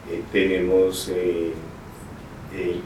Eh, 0.09 0.23
tenemos 0.31 1.09
eh, 1.09 1.53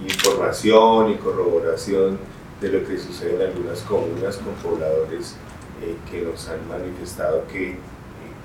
información 0.08 1.12
y 1.12 1.16
corroboración 1.16 2.20
de 2.60 2.70
lo 2.70 2.88
que 2.88 2.98
sucede 2.98 3.36
en 3.36 3.52
algunas 3.52 3.80
comunas 3.82 4.38
con 4.38 4.54
pobladores 4.56 5.36
que 6.10 6.22
nos 6.22 6.48
han 6.48 6.68
manifestado 6.68 7.48
que 7.48 7.78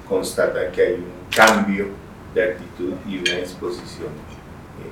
constatan 0.09 0.73
que 0.73 0.83
hay 0.83 0.95
un 0.95 1.13
cambio 1.35 1.89
de 2.35 2.45
actitud 2.45 2.95
y 3.07 3.19
una 3.19 3.41
disposición 3.41 4.09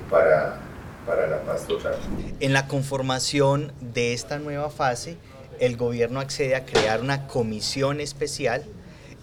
para, 0.09 0.59
para 1.05 1.27
la 1.27 1.41
paz 1.43 1.65
total. 1.65 1.95
En 2.39 2.53
la 2.53 2.67
conformación 2.67 3.71
de 3.81 4.13
esta 4.13 4.39
nueva 4.39 4.69
fase, 4.69 5.17
el 5.59 5.77
gobierno 5.77 6.19
accede 6.19 6.55
a 6.55 6.65
crear 6.65 7.01
una 7.01 7.27
comisión 7.27 7.99
especial 7.99 8.63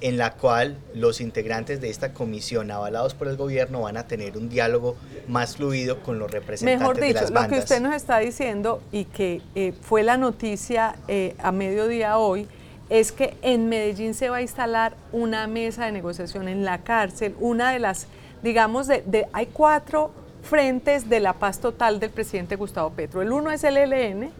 en 0.02 0.18
la 0.18 0.32
cual 0.34 0.76
los 0.94 1.20
integrantes 1.20 1.80
de 1.80 1.88
esta 1.88 2.12
comisión, 2.12 2.72
avalados 2.72 3.14
por 3.14 3.28
el 3.28 3.36
gobierno, 3.36 3.82
van 3.82 3.96
a 3.96 4.08
tener 4.08 4.36
un 4.36 4.48
diálogo 4.48 4.96
más 5.28 5.56
fluido 5.56 6.02
con 6.02 6.18
los 6.18 6.28
representantes 6.28 6.80
Mejor 6.80 6.96
dicho, 6.96 7.06
de 7.06 7.12
las 7.14 7.30
bandas. 7.30 7.50
lo 7.50 7.56
que 7.56 7.62
usted 7.62 7.80
nos 7.80 7.94
está 7.94 8.18
diciendo 8.18 8.82
y 8.90 9.04
que 9.04 9.40
eh, 9.54 9.72
fue 9.80 10.02
la 10.02 10.16
noticia 10.16 10.96
eh, 11.06 11.36
a 11.38 11.52
mediodía 11.52 12.18
hoy, 12.18 12.48
es 12.90 13.12
que 13.12 13.36
en 13.42 13.68
Medellín 13.68 14.14
se 14.14 14.28
va 14.28 14.38
a 14.38 14.42
instalar 14.42 14.96
una 15.12 15.46
mesa 15.46 15.86
de 15.86 15.92
negociación 15.92 16.48
en 16.48 16.64
la 16.64 16.78
cárcel, 16.78 17.36
una 17.38 17.70
de 17.70 17.78
las, 17.78 18.08
digamos, 18.42 18.88
de, 18.88 19.28
hay 19.32 19.46
cuatro 19.46 20.10
frentes 20.42 21.08
de 21.08 21.20
la 21.20 21.34
paz 21.34 21.60
total 21.60 22.00
del 22.00 22.10
presidente 22.10 22.56
Gustavo 22.56 22.90
Petro. 22.90 23.22
El 23.22 23.30
uno 23.30 23.52
es 23.52 23.62
el 23.62 23.76
ELN, 23.76 24.32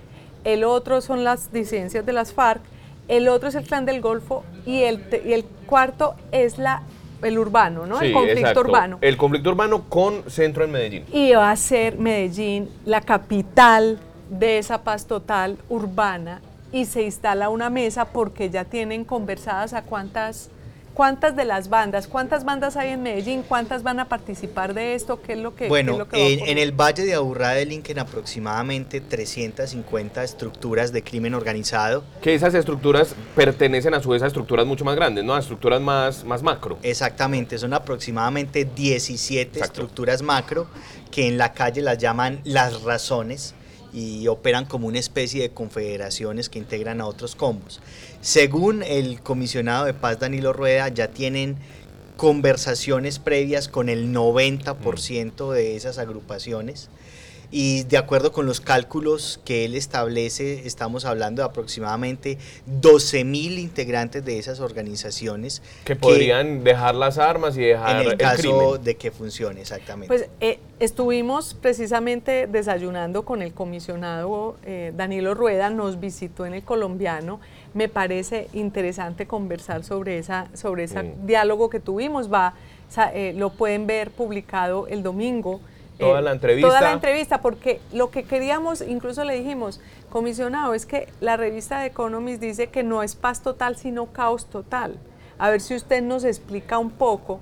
el 0.42 0.64
otro 0.64 1.00
son 1.00 1.22
las 1.22 1.52
disidencias 1.52 2.04
de 2.04 2.12
las 2.12 2.32
FARC, 2.32 2.60
el 3.08 3.28
otro 3.28 3.48
es 3.48 3.54
el 3.54 3.64
clan 3.64 3.86
del 3.86 4.00
Golfo 4.00 4.44
y 4.66 4.82
el, 4.82 5.04
y 5.24 5.32
el 5.32 5.44
cuarto 5.66 6.14
es 6.30 6.58
la 6.58 6.82
el 7.22 7.38
urbano, 7.38 7.86
¿no? 7.86 8.00
el 8.00 8.12
conflicto 8.12 8.60
urbano. 8.60 8.98
El 9.00 9.16
conflicto 9.16 9.50
urbano 9.50 9.84
con 9.88 10.28
centro 10.28 10.64
en 10.64 10.72
Medellín. 10.72 11.04
Y 11.12 11.32
va 11.32 11.50
a 11.50 11.56
ser 11.56 11.96
Medellín 11.96 12.68
la 12.84 13.00
capital 13.00 13.98
de 14.28 14.58
esa 14.58 14.82
paz 14.82 15.06
total 15.06 15.56
urbana 15.68 16.40
y 16.72 16.86
se 16.86 17.02
instala 17.02 17.48
una 17.48 17.70
mesa 17.70 18.06
porque 18.06 18.50
ya 18.50 18.64
tienen 18.64 19.04
conversadas 19.04 19.74
a 19.74 19.82
cuántas 19.82 20.50
¿Cuántas 20.94 21.34
de 21.36 21.46
las 21.46 21.70
bandas, 21.70 22.06
cuántas 22.06 22.44
bandas 22.44 22.76
hay 22.76 22.90
en 22.90 23.02
Medellín? 23.02 23.42
¿Cuántas 23.42 23.82
van 23.82 23.98
a 23.98 24.08
participar 24.08 24.74
de 24.74 24.94
esto? 24.94 25.22
¿Qué 25.22 25.32
es 25.32 25.38
lo 25.38 25.54
que 25.54 25.68
Bueno, 25.68 26.06
en, 26.12 26.58
el 26.58 26.72
Valle 26.72 27.04
de 27.04 27.14
Aburrá 27.14 27.50
delinquen 27.50 27.98
aproximadamente 27.98 29.00
350 29.00 30.22
estructuras 30.22 30.92
de 30.92 31.02
crimen 31.02 31.34
organizado. 31.34 32.04
Que 32.20 32.34
esas 32.34 32.54
estructuras 32.54 33.14
pertenecen 33.34 33.94
a 33.94 34.00
su 34.00 34.10
vez 34.10 34.22
a 34.22 34.26
estructuras 34.26 34.66
mucho 34.66 34.84
más 34.84 34.94
grandes, 34.94 35.24
¿no? 35.24 35.34
A 35.34 35.38
estructuras 35.38 35.80
más, 35.80 36.24
más 36.24 36.42
macro. 36.42 36.78
Exactamente, 36.82 37.56
son 37.56 37.72
aproximadamente 37.72 38.66
17 38.66 39.60
estructuras 39.60 40.20
macro 40.20 40.66
que 41.10 41.26
en 41.26 41.38
la 41.38 41.52
calle 41.54 41.80
las 41.80 41.96
llaman 41.96 42.40
las 42.44 42.82
razones 42.82 43.54
y 43.92 44.26
operan 44.28 44.64
como 44.64 44.86
una 44.86 44.98
especie 44.98 45.42
de 45.42 45.50
confederaciones 45.50 46.48
que 46.48 46.58
integran 46.58 47.00
a 47.00 47.06
otros 47.06 47.36
combos. 47.36 47.80
Según 48.20 48.82
el 48.82 49.20
comisionado 49.20 49.84
de 49.84 49.94
paz 49.94 50.18
Danilo 50.18 50.52
Rueda, 50.52 50.88
ya 50.88 51.08
tienen 51.08 51.56
conversaciones 52.16 53.18
previas 53.18 53.68
con 53.68 53.88
el 53.88 54.12
90% 54.14 55.52
de 55.52 55.76
esas 55.76 55.98
agrupaciones 55.98 56.88
y 57.52 57.84
de 57.84 57.98
acuerdo 57.98 58.32
con 58.32 58.46
los 58.46 58.62
cálculos 58.62 59.38
que 59.44 59.66
él 59.66 59.74
establece, 59.74 60.66
estamos 60.66 61.04
hablando 61.04 61.42
de 61.42 61.48
aproximadamente 61.48 62.38
12 62.64 63.24
mil 63.24 63.58
integrantes 63.58 64.24
de 64.24 64.38
esas 64.38 64.58
organizaciones. 64.60 65.62
Que 65.84 65.94
podrían 65.94 66.64
dejar 66.64 66.94
las 66.94 67.18
armas 67.18 67.56
y 67.58 67.60
dejar 67.60 68.02
en 68.02 68.12
el, 68.12 68.16
caso 68.16 68.78
de 68.78 68.96
que 68.96 69.10
funcione, 69.10 69.60
exactamente. 69.60 70.08
Pues 70.08 70.30
eh, 70.40 70.60
estuvimos 70.80 71.52
precisamente 71.52 72.46
desayunando 72.46 73.26
con 73.26 73.42
el 73.42 73.52
comisionado 73.52 74.56
eh, 74.64 74.92
Danilo 74.96 75.34
Rueda, 75.34 75.68
nos 75.68 76.00
visitó 76.00 76.46
en 76.46 76.54
el 76.54 76.62
colombiano. 76.62 77.38
Me 77.74 77.90
parece 77.90 78.48
interesante 78.54 79.26
conversar 79.26 79.84
sobre 79.84 80.16
esa, 80.16 80.48
sobre 80.54 80.84
ese 80.84 81.12
diálogo 81.22 81.68
que 81.68 81.80
tuvimos. 81.80 82.32
Va, 82.32 82.54
eh, 83.12 83.34
lo 83.36 83.50
pueden 83.50 83.86
ver 83.86 84.10
publicado 84.10 84.86
el 84.86 85.02
domingo 85.02 85.60
Toda 85.98 86.20
la 86.20 86.32
entrevista. 86.32 86.68
Toda 86.68 86.80
la 86.80 86.92
entrevista, 86.92 87.40
porque 87.40 87.80
lo 87.92 88.10
que 88.10 88.24
queríamos, 88.24 88.80
incluso 88.80 89.24
le 89.24 89.34
dijimos, 89.34 89.80
comisionado, 90.10 90.74
es 90.74 90.86
que 90.86 91.08
la 91.20 91.36
revista 91.36 91.80
de 91.80 91.86
Economist 91.86 92.40
dice 92.40 92.68
que 92.68 92.82
no 92.82 93.02
es 93.02 93.14
paz 93.14 93.42
total, 93.42 93.76
sino 93.76 94.06
caos 94.06 94.46
total. 94.46 94.96
A 95.38 95.50
ver 95.50 95.60
si 95.60 95.74
usted 95.74 96.02
nos 96.02 96.24
explica 96.24 96.78
un 96.78 96.90
poco. 96.90 97.40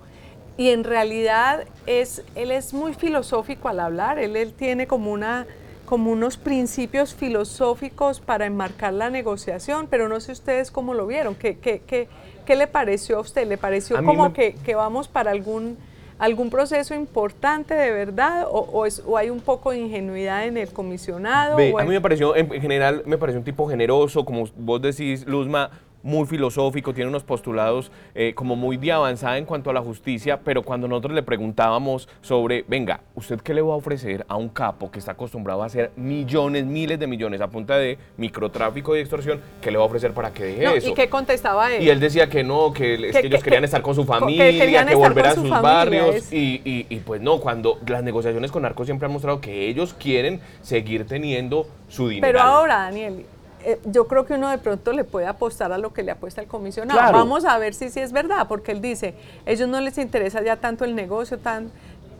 Y 0.56 0.70
en 0.70 0.84
realidad 0.84 1.64
es, 1.86 2.22
él 2.34 2.50
es 2.50 2.74
muy 2.74 2.92
filosófico 2.92 3.68
al 3.68 3.80
hablar, 3.80 4.18
él, 4.18 4.36
él 4.36 4.52
tiene 4.52 4.86
como 4.86 5.10
una 5.10 5.46
como 5.90 6.12
unos 6.12 6.36
principios 6.36 7.14
filosóficos 7.16 8.20
para 8.20 8.46
enmarcar 8.46 8.92
la 8.92 9.10
negociación, 9.10 9.88
pero 9.90 10.08
no 10.08 10.20
sé 10.20 10.30
ustedes 10.30 10.70
cómo 10.70 10.94
lo 10.94 11.04
vieron. 11.04 11.34
¿Qué, 11.34 11.58
qué, 11.58 11.82
qué, 11.84 12.06
qué 12.46 12.54
le 12.54 12.68
pareció 12.68 13.16
a 13.16 13.20
usted? 13.20 13.48
¿Le 13.48 13.58
pareció 13.58 13.96
como 14.04 14.32
que, 14.32 14.54
que 14.54 14.76
vamos 14.76 15.08
para 15.08 15.32
algún 15.32 15.76
algún 16.20 16.50
proceso 16.50 16.94
importante 16.94 17.74
de 17.74 17.90
verdad 17.90 18.46
o, 18.50 18.84
es, 18.84 19.02
o, 19.06 19.16
hay 19.16 19.30
un 19.30 19.40
poco 19.40 19.70
de 19.70 19.78
ingenuidad 19.78 20.46
en 20.46 20.58
el 20.58 20.68
comisionado? 20.68 21.56
a 21.56 21.82
mí 21.82 21.90
me 21.90 22.00
pareció, 22.00 22.36
en 22.36 22.48
general, 22.60 23.02
me 23.06 23.16
pareció 23.16 23.38
un 23.38 23.44
tipo 23.44 23.66
generoso, 23.68 24.24
como 24.24 24.44
vos 24.54 24.82
decís, 24.82 25.26
Luzma, 25.26 25.70
muy 26.02 26.26
filosófico, 26.26 26.94
tiene 26.94 27.08
unos 27.08 27.24
postulados 27.24 27.90
eh, 28.14 28.32
como 28.34 28.56
muy 28.56 28.76
de 28.76 28.92
avanzada 28.92 29.38
en 29.38 29.44
cuanto 29.44 29.70
a 29.70 29.72
la 29.72 29.80
justicia, 29.80 30.40
pero 30.42 30.62
cuando 30.62 30.88
nosotros 30.88 31.14
le 31.14 31.22
preguntábamos 31.22 32.08
sobre, 32.20 32.64
venga, 32.68 33.00
¿usted 33.14 33.40
qué 33.40 33.54
le 33.54 33.62
va 33.62 33.74
a 33.74 33.76
ofrecer 33.76 34.24
a 34.28 34.36
un 34.36 34.48
capo 34.48 34.90
que 34.90 34.98
está 34.98 35.12
acostumbrado 35.12 35.62
a 35.62 35.66
hacer 35.66 35.90
millones, 35.96 36.64
miles 36.64 36.98
de 36.98 37.06
millones 37.06 37.40
a 37.40 37.48
punta 37.48 37.76
de 37.76 37.98
microtráfico 38.16 38.96
y 38.96 39.00
extorsión, 39.00 39.40
qué 39.60 39.70
le 39.70 39.78
va 39.78 39.84
a 39.84 39.86
ofrecer 39.86 40.12
para 40.12 40.32
que 40.32 40.44
deje 40.44 40.76
eso? 40.76 40.88
¿Y 40.88 40.94
qué 40.94 41.08
contestaba 41.08 41.72
él? 41.72 41.82
Y 41.82 41.90
él 41.90 42.00
decía 42.00 42.28
que 42.28 42.42
no, 42.42 42.72
que, 42.72 42.94
ellos 42.94 43.42
querían 43.42 43.64
estar 43.64 43.82
con 43.82 43.94
su 43.94 44.04
familia, 44.04 44.86
que, 44.86 44.94
volver 44.94 45.26
a 45.26 45.34
sus 45.34 45.50
barrios, 45.50 46.32
y, 46.32 46.60
y, 46.64 46.96
pues 47.00 47.20
no, 47.20 47.40
cuando 47.40 47.78
las 47.86 48.02
negociaciones 48.02 48.50
con 48.50 48.64
Arco 48.64 48.84
siempre 48.84 49.06
han 49.06 49.12
mostrado 49.12 49.40
que 49.40 49.68
ellos 49.68 49.94
quieren 49.94 50.40
seguir 50.62 51.06
teniendo 51.06 51.66
su 51.88 52.08
dinero. 52.08 52.26
Pero 52.26 52.40
ahora, 52.40 52.76
Daniel, 52.78 53.24
eh, 53.64 53.78
yo 53.84 54.06
creo 54.06 54.26
que 54.26 54.34
uno 54.34 54.48
de 54.48 54.58
pronto 54.58 54.92
le 54.92 55.04
puede 55.04 55.26
apostar 55.26 55.72
a 55.72 55.78
lo 55.78 55.92
que 55.92 56.02
le 56.02 56.12
apuesta 56.12 56.40
el 56.40 56.46
comisionado. 56.46 57.12
Vamos 57.12 57.44
a 57.44 57.58
ver 57.58 57.74
si, 57.74 57.90
si 57.90 58.00
es 58.00 58.12
verdad, 58.12 58.46
porque 58.48 58.72
él 58.72 58.80
dice, 58.80 59.14
ellos 59.46 59.68
no 59.68 59.80
les 59.80 59.98
interesa 59.98 60.42
ya 60.42 60.56
tanto 60.56 60.84
el 60.84 60.94
negocio, 60.94 61.38
tan, 61.38 61.70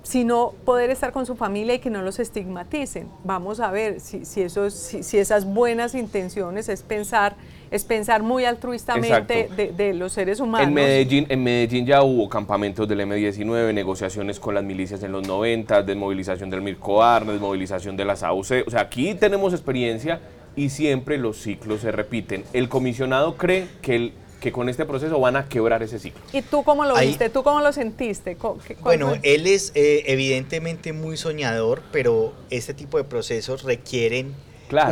sino 0.03 0.53
poder 0.65 0.91
estar 0.91 1.13
con 1.13 1.27
su 1.27 1.37
familia 1.37 1.75
y 1.75 1.79
que 1.79 1.91
no 1.91 2.03
los 2.03 2.19
estigmaticen. 2.19 3.09
Vamos 3.25 3.61
a 3.61 3.71
ver 3.71 4.01
si, 4.01 4.25
si, 4.25 4.43
eso, 4.43 4.71
si, 4.71 5.19
esas 5.19 5.45
buenas 5.45 5.95
intenciones 5.95 6.69
es 6.69 6.83
pensar 6.83 7.37
es 7.71 7.85
pensar 7.85 8.25
muy 8.25 8.45
altruistamente 8.45 9.49
de, 9.77 9.95
los 9.95 10.13
seres 10.13 10.41
humanos. 10.41 10.67
En 10.67 10.75
Medellín, 10.75 11.27
en 11.29 11.45
Medellín 11.45 11.87
ya 11.87 12.03
hubo 12.03 12.29
campamentos 12.29 12.89
del 12.89 13.01
M-19, 13.03 13.73
negociaciones 13.73 14.41
con 14.41 14.57
las 14.57 14.65
milicias 14.65 15.05
en 15.05 15.13
los 15.13 15.25
90, 15.25 15.85
desmovilización 15.85 16.51
del 16.51 16.63
Mircoar, 16.63 17.25
desmovilización 17.25 17.97
de 17.97 18.05
las 18.05 18.25
AUC. 18.25 18.67
O 18.67 18.71
sea, 18.71 18.81
aquí 18.81 19.15
tenemos 19.15 19.53
experiencia 19.53 20.19
y 20.57 20.71
siempre 20.71 21.19
los 21.19 21.37
ciclos 21.39 21.81
se 21.81 21.93
repiten. 21.93 22.45
El 22.53 22.69
comisionado 22.69 23.37
cree 23.37 23.69
que, 23.83 23.97
el, 23.97 24.13
que 24.41 24.53
con 24.53 24.69
este 24.69 24.85
proceso 24.85 25.19
van 25.21 25.37
a 25.37 25.49
quebrar 25.49 25.83
ese 25.83 25.99
ciclo. 25.99 26.21
¿Y 26.33 26.43
tú 26.43 26.63
cómo 26.63 26.85
lo 26.85 26.97
viste? 26.97 27.31
¿Tú 27.31 27.43
cómo 27.43 27.61
lo 27.61 27.73
sentiste? 27.73 28.37
Bueno, 28.81 29.15
él 29.23 29.47
es 29.47 29.73
eh, 29.75 30.05
evidentemente 30.07 30.93
muy 30.93 31.17
soñador, 31.17 31.83
pero 31.93 32.35
este 32.51 32.75
tipo 32.75 32.99
de 32.99 33.05
procesos 33.05 33.63
requieren 33.63 34.35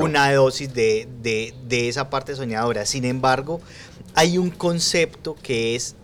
una 0.00 0.32
dosis 0.32 0.74
de, 0.74 1.08
de 1.22 1.88
esa 1.88 2.10
parte 2.10 2.34
soñadora. 2.34 2.84
Sin 2.84 3.04
embargo, 3.04 3.60
hay 4.14 4.38
un 4.38 4.50
concepto 4.50 5.36
que 5.42 5.76
es, 5.76 5.94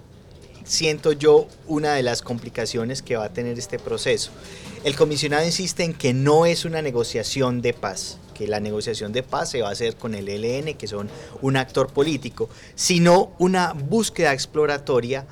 siento 0.65 1.13
yo, 1.13 1.49
una 1.67 1.95
de 1.95 2.03
las 2.03 2.23
complicaciones 2.23 3.03
que 3.03 3.17
va 3.17 3.25
a 3.25 3.33
tener 3.33 3.59
este 3.59 3.79
proceso. 3.79 4.31
El 4.85 4.97
comisionado 4.97 5.45
insiste 5.45 5.83
en 5.83 5.95
que 5.95 6.13
no 6.13 6.47
es 6.47 6.65
una 6.65 6.83
negociación 6.83 7.63
de 7.63 7.73
paz 7.73 8.19
que 8.35 8.47
la 8.47 8.61
negociación 8.61 9.13
de 9.13 9.23
paz 9.23 9.51
se 9.51 9.63
va 9.63 9.69
a 9.69 9.73
hacer 9.73 9.97
con 9.97 10.15
el 10.15 10.29
ELN, 10.29 10.75
que 10.75 10.87
son 10.87 11.09
un 11.41 11.57
actor 11.57 11.93
político, 11.93 12.51
sino 12.75 13.33
una 13.39 13.73
búsqueda 13.73 14.33
exploratoria 14.33 15.25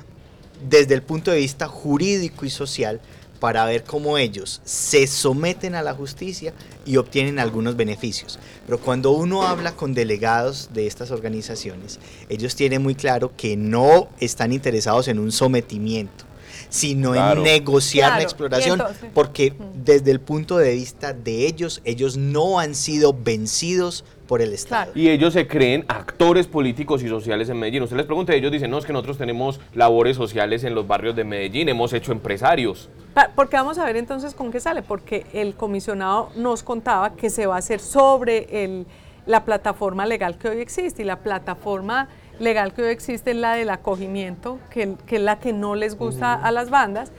desde 0.67 0.95
el 0.95 1.03
punto 1.03 1.31
de 1.31 1.37
vista 1.37 1.67
jurídico 1.67 2.45
y 2.45 2.49
social 2.49 3.01
para 3.43 3.65
ver 3.65 3.83
cómo 3.83 4.17
ellos 4.17 4.61
se 4.63 5.05
someten 5.05 5.75
a 5.75 5.81
la 5.81 5.93
justicia 5.93 6.53
y 6.85 6.95
obtienen 6.95 7.39
algunos 7.39 7.75
beneficios. 7.75 8.39
Pero 8.65 8.79
cuando 8.79 9.11
uno 9.11 9.43
habla 9.43 9.75
con 9.75 9.93
delegados 9.93 10.69
de 10.73 10.87
estas 10.87 11.11
organizaciones, 11.11 11.99
ellos 12.29 12.55
tienen 12.55 12.81
muy 12.81 12.95
claro 12.95 13.33
que 13.35 13.57
no 13.57 14.07
están 14.21 14.53
interesados 14.53 15.09
en 15.09 15.19
un 15.19 15.33
sometimiento, 15.33 16.23
sino 16.69 17.15
en 17.15 17.43
negociar 17.43 18.13
la 18.13 18.23
exploración, 18.23 18.81
porque 19.13 19.53
desde 19.75 20.11
el 20.11 20.19
punto 20.19 20.57
de 20.57 20.73
vista 20.73 21.13
de 21.13 21.45
ellos, 21.45 21.81
ellos 21.83 22.17
no 22.17 22.59
han 22.59 22.75
sido 22.75 23.13
vencidos 23.13 24.03
por 24.27 24.41
el 24.41 24.53
Estado. 24.53 24.91
Y 24.95 25.09
ellos 25.09 25.33
se 25.33 25.47
creen 25.47 25.85
actores 25.87 26.47
políticos 26.47 27.03
y 27.03 27.07
sociales 27.07 27.49
en 27.49 27.59
Medellín. 27.59 27.83
Usted 27.83 27.97
les 27.97 28.05
pregunta, 28.05 28.33
ellos 28.33 28.51
dicen, 28.51 28.71
no, 28.71 28.77
es 28.77 28.85
que 28.85 28.93
nosotros 28.93 29.17
tenemos 29.17 29.59
labores 29.73 30.17
sociales 30.17 30.63
en 30.63 30.73
los 30.73 30.87
barrios 30.87 31.15
de 31.15 31.23
Medellín, 31.23 31.69
hemos 31.69 31.93
hecho 31.93 32.11
empresarios. 32.11 32.89
Porque 33.35 33.57
vamos 33.57 33.77
a 33.77 33.85
ver 33.85 33.97
entonces 33.97 34.33
con 34.33 34.51
qué 34.51 34.59
sale, 34.59 34.81
porque 34.81 35.25
el 35.33 35.53
comisionado 35.53 36.31
nos 36.35 36.63
contaba 36.63 37.15
que 37.15 37.29
se 37.29 37.45
va 37.45 37.55
a 37.55 37.59
hacer 37.59 37.79
sobre 37.79 38.63
el, 38.63 38.87
la 39.25 39.45
plataforma 39.45 40.05
legal 40.05 40.37
que 40.37 40.49
hoy 40.49 40.61
existe 40.61 41.03
y 41.03 41.05
la 41.05 41.19
plataforma 41.19 42.09
legal 42.39 42.73
que 42.73 42.83
hoy 42.83 42.89
existe 42.89 43.31
es 43.31 43.37
la 43.37 43.53
del 43.55 43.69
acogimiento, 43.69 44.59
que, 44.69 44.95
que 45.05 45.17
es 45.17 45.21
la 45.21 45.39
que 45.39 45.53
no 45.53 45.75
les 45.75 45.97
gusta 45.97 46.33
a 46.33 46.51
las 46.51 46.69
bandas. 46.69 47.11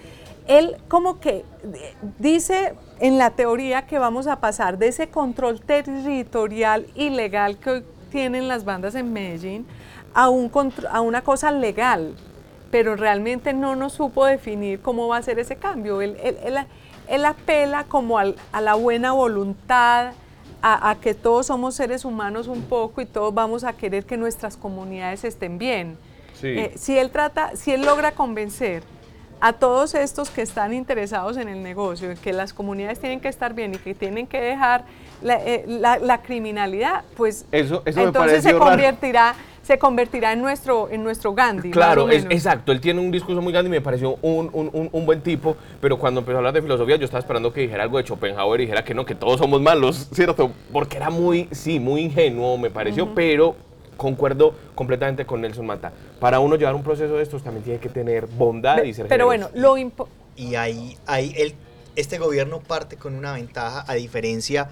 Él 0.47 0.77
como 0.89 1.21
que 1.21 1.45
dice 2.19 2.75
en 3.01 3.17
la 3.17 3.31
teoría 3.31 3.87
que 3.87 3.99
vamos 3.99 4.27
a 4.27 4.41
pasar 4.41 4.77
de 4.77 4.89
ese 4.89 5.09
control 5.09 5.61
territorial 5.61 6.87
ilegal 6.95 7.59
que 7.59 7.71
hoy 7.71 7.85
tienen 8.11 8.47
las 8.47 8.65
bandas 8.65 8.95
en 8.95 9.13
Medellín 9.13 9.67
a, 10.13 10.29
un 10.29 10.51
a 10.91 11.01
una 11.01 11.23
cosa 11.23 11.51
legal, 11.51 12.15
pero 12.71 12.95
realmente 12.95 13.53
no 13.53 13.75
nos 13.75 13.95
supo 13.95 14.27
definir 14.27 14.81
cómo 14.81 15.09
va 15.09 15.17
a 15.17 15.23
ser 15.23 15.39
ese 15.39 15.57
cambio. 15.57 16.01
Él, 16.01 16.17
él, 17.09 17.25
apela 17.25 17.85
como 17.85 18.19
a 18.19 18.61
la 18.61 18.75
buena 18.75 19.13
voluntad, 19.13 20.13
a, 20.67 20.97
que 20.99 21.13
todos 21.13 21.47
somos 21.47 21.75
seres 21.75 22.07
humanos 22.07 22.49
un 22.49 22.63
poco 22.63 23.03
y 23.03 23.07
todos 23.07 23.35
vamos 23.35 23.65
a 23.65 23.75
querer 23.75 24.07
que 24.07 24.17
nuestras 24.17 24.57
comunidades 24.57 25.23
estén 25.25 25.59
bien. 25.59 25.99
Eh, 26.43 26.73
si 26.77 26.99
él 26.99 27.11
trata, 27.11 27.55
si 27.55 27.73
él 27.73 27.83
logra 27.83 28.13
convencer 28.13 28.83
a 29.41 29.53
todos 29.53 29.95
estos 29.95 30.31
que 30.31 30.41
están 30.41 30.73
interesados 30.73 31.37
en 31.37 31.49
el 31.49 31.63
negocio, 31.63 32.11
en 32.11 32.17
que 32.17 32.33
las 32.33 32.55
comunidades 32.55 32.99
tienen 32.99 33.21
que 33.21 33.29
estar 33.29 33.53
bien 33.53 33.75
y 33.75 33.79
que 33.79 33.95
tienen 33.95 34.27
que 34.27 34.41
dejar 34.41 34.85
la, 35.23 35.37
eh, 35.45 36.19
criminalidad, 36.25 37.05
pues 37.15 37.45
eso, 37.53 37.83
entonces 37.85 38.43
se 38.43 38.57
convertirá 38.57 39.35
se 39.65 39.79
convertirá 39.79 40.33
en 40.33 40.43
nuestro, 40.43 40.89
en 40.91 41.03
nuestro 41.03 41.35
Gandhi. 41.35 41.71
Claro, 41.71 42.11
es, 42.11 42.25
exacto. 42.27 42.71
Él 42.71 42.81
tiene 42.81 43.01
un 43.01 43.11
discurso 43.11 43.41
muy 43.41 43.53
Gandhi 43.53 43.69
y 43.69 43.71
me 43.71 43.81
pareció 43.81 44.19
un, 44.21 44.51
un, 44.53 44.91
un, 44.93 45.07
buen 45.07 45.23
tipo, 45.23 45.57
pero 45.81 45.99
cuando 45.99 46.21
empezó 46.21 46.37
a 46.37 46.39
hablar 46.39 46.53
de 46.53 46.63
filosofía 46.63 46.97
yo 46.97 47.07
estaba 47.07 47.21
esperando 47.21 47.53
que 47.53 47.63
dijera 47.63 47.83
algo 47.83 47.99
de 47.99 48.05
Schopenhauer 48.05 48.61
y 48.61 48.65
dijera 48.65 48.85
que 48.85 48.95
no, 48.95 49.07
que 49.07 49.15
todos 49.15 49.41
somos 49.41 49.63
malos, 49.63 50.09
¿cierto? 50.13 50.53
Porque 50.73 50.99
era 50.99 51.11
muy, 51.11 51.49
sí, 51.51 51.81
muy 51.81 52.03
ingenuo, 52.03 52.59
me 52.59 52.71
pareció, 52.71 53.15
pero 53.15 53.57
concuerdo 53.97 54.55
completamente 54.75 55.25
con 55.25 55.41
Nelson 55.41 55.65
Mata. 55.65 55.93
Para 56.21 56.41
uno 56.41 56.57
llevar 56.57 56.75
un 56.75 56.83
proceso 56.83 57.17
de 57.17 57.23
estos 57.23 57.43
también 57.43 57.65
tiene 57.65 57.81
que 57.81 57.89
tener 57.89 58.27
bondad 58.27 58.83
y 58.83 58.93
ser 58.93 59.07
Pero 59.09 59.27
bueno, 59.27 59.49
lo 59.55 59.77
Y 60.37 60.57
ahí, 60.57 60.97
ahí 61.07 61.33
el, 61.37 61.55
este 61.97 62.19
gobierno 62.19 62.61
parte 62.61 62.97
con 62.97 63.15
una 63.15 63.33
ventaja 63.33 63.85
a 63.87 63.95
diferencia 63.95 64.69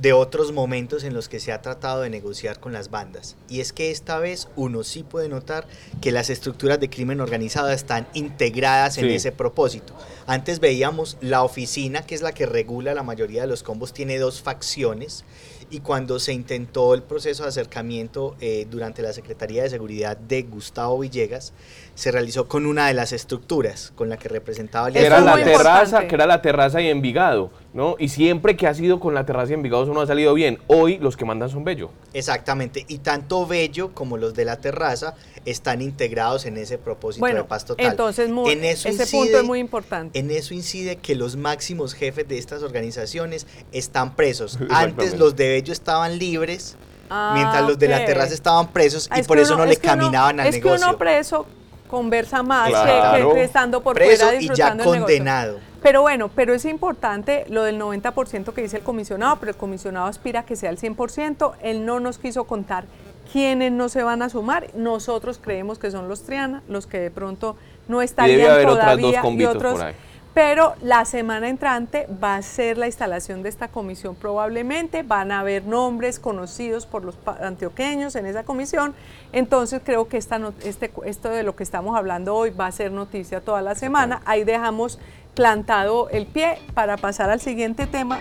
de 0.00 0.12
otros 0.12 0.52
momentos 0.52 1.04
en 1.04 1.14
los 1.14 1.28
que 1.28 1.40
se 1.40 1.52
ha 1.52 1.62
tratado 1.62 2.02
de 2.02 2.10
negociar 2.10 2.60
con 2.60 2.72
las 2.72 2.90
bandas. 2.90 3.36
Y 3.48 3.60
es 3.60 3.72
que 3.72 3.90
esta 3.90 4.18
vez 4.18 4.48
uno 4.54 4.84
sí 4.84 5.02
puede 5.02 5.28
notar 5.28 5.66
que 6.00 6.12
las 6.12 6.28
estructuras 6.28 6.78
de 6.78 6.90
crimen 6.90 7.20
organizado 7.20 7.70
están 7.70 8.06
integradas 8.12 8.98
en 8.98 9.06
ese 9.06 9.32
propósito. 9.32 9.94
Antes 10.26 10.60
veíamos 10.60 11.16
la 11.20 11.42
oficina, 11.42 12.02
que 12.02 12.14
es 12.14 12.22
la 12.22 12.32
que 12.32 12.46
regula 12.46 12.94
la 12.94 13.02
mayoría 13.02 13.40
de 13.42 13.46
los 13.46 13.62
combos, 13.62 13.94
tiene 13.94 14.18
dos 14.18 14.42
facciones 14.42 15.24
y 15.70 15.80
cuando 15.80 16.18
se 16.18 16.32
intentó 16.32 16.94
el 16.94 17.02
proceso 17.02 17.42
de 17.42 17.50
acercamiento 17.50 18.36
eh, 18.40 18.66
durante 18.70 19.02
la 19.02 19.12
Secretaría 19.12 19.62
de 19.62 19.70
Seguridad 19.70 20.16
de 20.16 20.42
Gustavo 20.42 20.98
Villegas, 20.98 21.52
se 21.94 22.12
realizó 22.12 22.46
con 22.46 22.66
una 22.66 22.88
de 22.88 22.94
las 22.94 23.12
estructuras 23.12 23.92
con 23.94 24.10
la 24.10 24.18
que 24.18 24.28
representaba 24.28 24.88
el 24.88 24.96
era 24.96 25.20
la 25.20 25.34
terraza, 25.42 26.06
que 26.06 26.14
era 26.14 26.26
la 26.26 26.42
terraza 26.42 26.80
y 26.82 26.88
Envigado, 26.88 27.50
¿no? 27.72 27.96
Y 27.98 28.08
siempre 28.08 28.54
que 28.54 28.66
ha 28.66 28.74
sido 28.74 29.00
con 29.00 29.14
la 29.14 29.24
terraza 29.24 29.52
y 29.52 29.54
Envigado 29.54 29.84
eso 29.84 29.94
no 29.94 30.02
ha 30.02 30.06
salido 30.06 30.34
bien. 30.34 30.58
Hoy 30.66 30.98
los 30.98 31.16
que 31.16 31.24
mandan 31.24 31.48
son 31.48 31.64
Bello. 31.64 31.90
Exactamente, 32.12 32.84
y 32.86 32.98
tanto 32.98 33.46
Bello 33.46 33.94
como 33.94 34.18
los 34.18 34.34
de 34.34 34.44
la 34.44 34.60
terraza 34.60 35.14
están 35.46 35.80
integrados 35.80 36.44
en 36.44 36.58
ese 36.58 36.76
propósito 36.76 37.24
de 37.24 37.44
paz 37.44 37.64
total. 37.64 37.86
Entonces, 37.86 38.28
en 38.28 38.64
ese 38.64 39.06
punto 39.06 39.38
es 39.38 39.44
muy 39.44 39.58
importante. 39.58 40.18
En 40.18 40.30
eso 40.30 40.52
incide 40.52 40.96
que 40.96 41.14
los 41.14 41.36
máximos 41.36 41.94
jefes 41.94 42.28
de 42.28 42.36
estas 42.36 42.62
organizaciones 42.62 43.46
están 43.72 44.16
presos. 44.16 44.58
Antes 44.70 45.18
los 45.18 45.36
de 45.36 45.55
Bello 45.56 45.72
estaban 45.72 46.18
libres, 46.18 46.76
mientras 47.32 47.62
los 47.62 47.78
de 47.78 47.88
la 47.88 48.04
terraza 48.04 48.34
estaban 48.34 48.68
presos 48.68 49.08
y 49.16 49.22
por 49.22 49.38
eso 49.38 49.56
no 49.56 49.64
le 49.64 49.78
caminaban 49.78 50.38
al 50.38 50.50
negocio. 50.50 50.74
Es 50.74 50.80
que 50.82 50.86
uno 50.86 50.98
preso 50.98 51.46
conversa 51.88 52.42
más 52.42 52.70
que, 52.70 53.42
estando 53.42 53.80
por 53.80 53.94
Preso 53.94 54.24
fuera 54.24 54.38
disfrutando 54.38 54.82
y 54.82 54.86
ya 54.86 54.98
condenado. 54.98 55.58
Pero 55.82 56.02
bueno, 56.02 56.28
pero 56.34 56.52
es 56.52 56.66
importante 56.66 57.46
lo 57.48 57.62
del 57.62 57.80
90% 57.80 58.52
que 58.52 58.60
dice 58.60 58.76
el 58.76 58.82
comisionado, 58.82 59.36
pero 59.36 59.52
el 59.52 59.56
comisionado 59.56 60.06
aspira 60.06 60.40
a 60.40 60.44
que 60.44 60.56
sea 60.56 60.68
el 60.68 60.78
100%. 60.78 61.52
Él 61.62 61.86
no 61.86 62.00
nos 62.00 62.18
quiso 62.18 62.44
contar 62.44 62.84
quiénes 63.32 63.72
no 63.72 63.88
se 63.88 64.02
van 64.02 64.20
a 64.20 64.28
sumar. 64.28 64.66
Nosotros 64.74 65.40
creemos 65.42 65.78
que 65.78 65.90
son 65.90 66.06
los 66.08 66.24
Triana, 66.24 66.62
los 66.68 66.86
que 66.86 66.98
de 66.98 67.10
pronto 67.10 67.56
no 67.88 68.02
estarían 68.02 68.66
todavía 68.66 69.22
y 69.24 69.44
otros 69.46 69.80
pero 70.36 70.74
la 70.82 71.06
semana 71.06 71.48
entrante 71.48 72.06
va 72.22 72.36
a 72.36 72.42
ser 72.42 72.76
la 72.76 72.84
instalación 72.84 73.42
de 73.42 73.48
esta 73.48 73.68
comisión. 73.68 74.14
Probablemente, 74.14 75.02
van 75.02 75.32
a 75.32 75.40
haber 75.40 75.64
nombres 75.64 76.18
conocidos 76.18 76.84
por 76.84 77.06
los 77.06 77.16
antioqueños 77.40 78.16
en 78.16 78.26
esa 78.26 78.44
comisión, 78.44 78.94
entonces 79.32 79.80
creo 79.82 80.08
que 80.08 80.18
esta, 80.18 80.38
este, 80.62 80.92
esto 81.06 81.30
de 81.30 81.42
lo 81.42 81.56
que 81.56 81.62
estamos 81.62 81.96
hablando 81.96 82.34
hoy 82.34 82.50
va 82.50 82.66
a 82.66 82.72
ser 82.72 82.92
noticia 82.92 83.40
toda 83.40 83.62
la 83.62 83.74
semana, 83.74 84.20
ahí 84.26 84.44
dejamos 84.44 84.98
plantado 85.34 86.10
el 86.10 86.26
pie 86.26 86.58
para 86.74 86.98
pasar 86.98 87.30
al 87.30 87.40
siguiente 87.40 87.86
tema. 87.86 88.20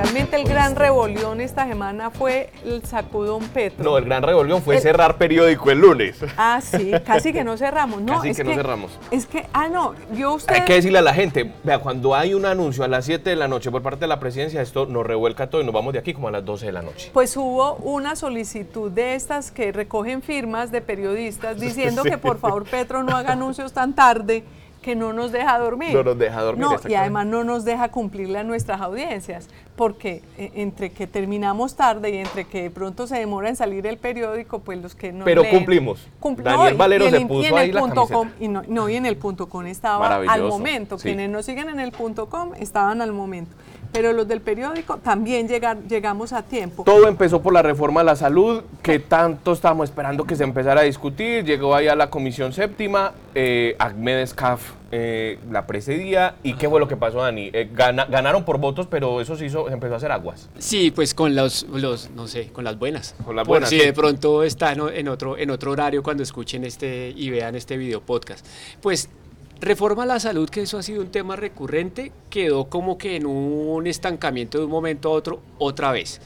Realmente 0.00 0.36
el 0.36 0.44
gran 0.44 0.76
rebolión 0.76 1.40
esta 1.40 1.66
semana 1.66 2.10
fue 2.10 2.50
el 2.64 2.84
sacudón 2.84 3.48
Petro. 3.48 3.82
No, 3.82 3.98
el 3.98 4.04
gran 4.04 4.22
rebolión 4.22 4.62
fue 4.62 4.80
cerrar 4.80 5.18
periódico 5.18 5.72
el 5.72 5.80
lunes. 5.80 6.20
Ah, 6.36 6.60
sí, 6.62 6.92
casi 7.04 7.32
que 7.32 7.42
no 7.42 7.56
cerramos. 7.56 8.00
No, 8.00 8.20
casi 8.20 8.32
que, 8.32 8.44
no 8.44 8.54
cerramos. 8.54 8.96
Es 9.10 9.26
que, 9.26 9.46
ah, 9.52 9.66
no, 9.66 9.94
yo 10.12 10.34
usted... 10.34 10.54
Hay 10.54 10.64
que 10.66 10.74
decirle 10.74 10.98
a 10.98 11.02
la 11.02 11.14
gente, 11.14 11.52
vea, 11.64 11.80
cuando 11.80 12.14
hay 12.14 12.32
un 12.32 12.46
anuncio 12.46 12.84
a 12.84 12.88
las 12.88 13.06
7 13.06 13.28
de 13.28 13.34
la 13.34 13.48
noche 13.48 13.72
por 13.72 13.82
parte 13.82 14.02
de 14.02 14.06
la 14.06 14.20
presidencia, 14.20 14.62
esto 14.62 14.86
nos 14.86 15.04
revuelca 15.04 15.50
todo 15.50 15.62
y 15.62 15.64
nos 15.64 15.74
vamos 15.74 15.92
de 15.92 15.98
aquí 15.98 16.14
como 16.14 16.28
a 16.28 16.30
las 16.30 16.44
12 16.44 16.66
de 16.66 16.72
la 16.72 16.82
noche. 16.82 17.10
Pues 17.12 17.36
hubo 17.36 17.74
una 17.82 18.14
solicitud 18.14 18.92
de 18.92 19.16
estas 19.16 19.50
que 19.50 19.72
recogen 19.72 20.22
firmas 20.22 20.70
de 20.70 20.80
periodistas 20.80 21.58
diciendo 21.60 22.04
que 22.04 22.18
por 22.18 22.38
favor 22.38 22.62
Petro 22.66 23.02
no 23.02 23.16
haga 23.16 23.32
anuncios 23.32 23.72
tan 23.72 23.96
tarde 23.96 24.44
que 24.82 24.94
no 24.94 25.12
nos 25.12 25.32
deja 25.32 25.58
dormir. 25.58 25.92
No 25.92 26.02
nos 26.02 26.18
deja 26.18 26.40
dormir. 26.42 26.66
No, 26.66 26.76
y 26.88 26.94
además 26.94 27.26
no 27.26 27.44
nos 27.44 27.64
deja 27.64 27.90
cumplirle 27.90 28.38
a 28.38 28.44
nuestras 28.44 28.80
audiencias, 28.80 29.48
porque 29.76 30.22
eh, 30.36 30.52
entre 30.54 30.90
que 30.90 31.06
terminamos 31.06 31.76
tarde 31.76 32.10
y 32.10 32.18
entre 32.18 32.44
que 32.44 32.62
de 32.62 32.70
pronto 32.70 33.06
se 33.06 33.16
demora 33.16 33.48
en 33.48 33.56
salir 33.56 33.86
el 33.86 33.98
periódico, 33.98 34.60
pues 34.60 34.80
los 34.80 34.94
que 34.94 35.12
no 35.12 35.24
Pero 35.24 35.42
cumplimos. 35.48 36.06
Daniel 36.42 36.74
Valero 36.74 37.10
se 37.10 37.20
puso 37.26 37.56
ahí 37.56 37.72
la 37.72 37.80
punto 37.80 38.06
com, 38.06 38.30
y 38.40 38.48
no, 38.48 38.62
no, 38.66 38.88
y 38.88 38.96
en 38.96 39.06
el 39.06 39.16
punto 39.16 39.48
com 39.48 39.66
estaba 39.66 40.16
al 40.16 40.42
momento. 40.44 40.98
Quienes 40.98 41.30
nos 41.30 41.44
siguen 41.46 41.68
en 41.68 41.80
el 41.80 41.92
punto 41.92 42.26
com 42.26 42.52
estaban 42.58 43.02
al 43.02 43.12
momento 43.12 43.54
pero 43.92 44.12
los 44.12 44.28
del 44.28 44.40
periódico 44.40 44.98
también 44.98 45.48
llegar, 45.48 45.78
llegamos 45.88 46.32
a 46.32 46.42
tiempo. 46.42 46.84
Todo 46.84 47.08
empezó 47.08 47.42
por 47.42 47.52
la 47.52 47.62
reforma 47.62 48.00
a 48.02 48.04
la 48.04 48.16
salud, 48.16 48.62
que 48.82 48.98
tanto 48.98 49.52
estábamos 49.52 49.88
esperando 49.88 50.24
que 50.24 50.36
se 50.36 50.44
empezara 50.44 50.82
a 50.82 50.84
discutir, 50.84 51.44
llegó 51.44 51.74
ahí 51.74 51.88
a 51.88 51.96
la 51.96 52.10
comisión 52.10 52.52
séptima, 52.52 53.12
eh, 53.34 53.76
Ahmed 53.78 54.18
Escaf 54.20 54.72
eh, 54.90 55.38
la 55.50 55.66
precedía, 55.66 56.36
¿y 56.42 56.54
qué 56.54 56.68
fue 56.68 56.80
lo 56.80 56.88
que 56.88 56.96
pasó, 56.96 57.18
Dani? 57.18 57.50
Eh, 57.52 57.68
ganaron 57.74 58.44
por 58.44 58.58
votos, 58.58 58.86
pero 58.86 59.20
eso 59.20 59.36
se 59.36 59.46
hizo, 59.46 59.68
empezó 59.68 59.94
a 59.94 59.96
hacer 59.98 60.12
aguas. 60.12 60.48
Sí, 60.58 60.90
pues 60.90 61.12
con 61.12 61.34
los, 61.34 61.64
los 61.64 62.10
no 62.10 62.26
sé, 62.26 62.48
con 62.48 62.64
las 62.64 62.78
buenas. 62.78 63.14
Con 63.24 63.36
las 63.36 63.46
buenas. 63.46 63.68
Si 63.68 63.78
de 63.78 63.92
pronto 63.92 64.42
están 64.42 64.80
en 64.94 65.08
otro, 65.08 65.36
en 65.36 65.50
otro 65.50 65.72
horario 65.72 66.02
cuando 66.02 66.22
escuchen 66.22 66.64
este 66.64 67.12
y 67.14 67.28
vean 67.30 67.54
este 67.54 67.76
video 67.76 68.00
podcast. 68.00 68.46
Pues 68.80 69.10
Reforma 69.60 70.04
a 70.04 70.06
la 70.06 70.20
salud, 70.20 70.48
que 70.48 70.62
eso 70.62 70.78
ha 70.78 70.82
sido 70.84 71.00
un 71.00 71.10
tema 71.10 71.34
recurrente, 71.34 72.12
quedó 72.30 72.66
como 72.66 72.96
que 72.96 73.16
en 73.16 73.26
un 73.26 73.86
estancamiento 73.88 74.58
de 74.58 74.64
un 74.64 74.70
momento 74.70 75.08
a 75.08 75.12
otro 75.12 75.42
otra 75.58 75.90
vez. 75.90 76.20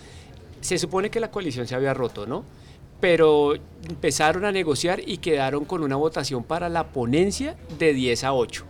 Se 0.61 0.77
supone 0.77 1.11
que 1.11 1.19
la 1.19 1.31
coalición 1.31 1.67
se 1.67 1.75
había 1.75 1.95
roto, 1.95 2.27
¿no? 2.27 2.45
Pero 3.01 3.55
empezaron 3.89 4.45
a 4.45 4.53
negociar 4.53 5.01
y 5.05 5.17
quedaron 5.17 5.65
con 5.65 5.83
una 5.83 5.97
votación 5.97 6.45
para 6.45 6.69
la 6.69 6.89
ponencia 6.89 7.57
de 7.79 7.95
10 7.95 8.25
a 8.25 8.35
8. 8.35 8.65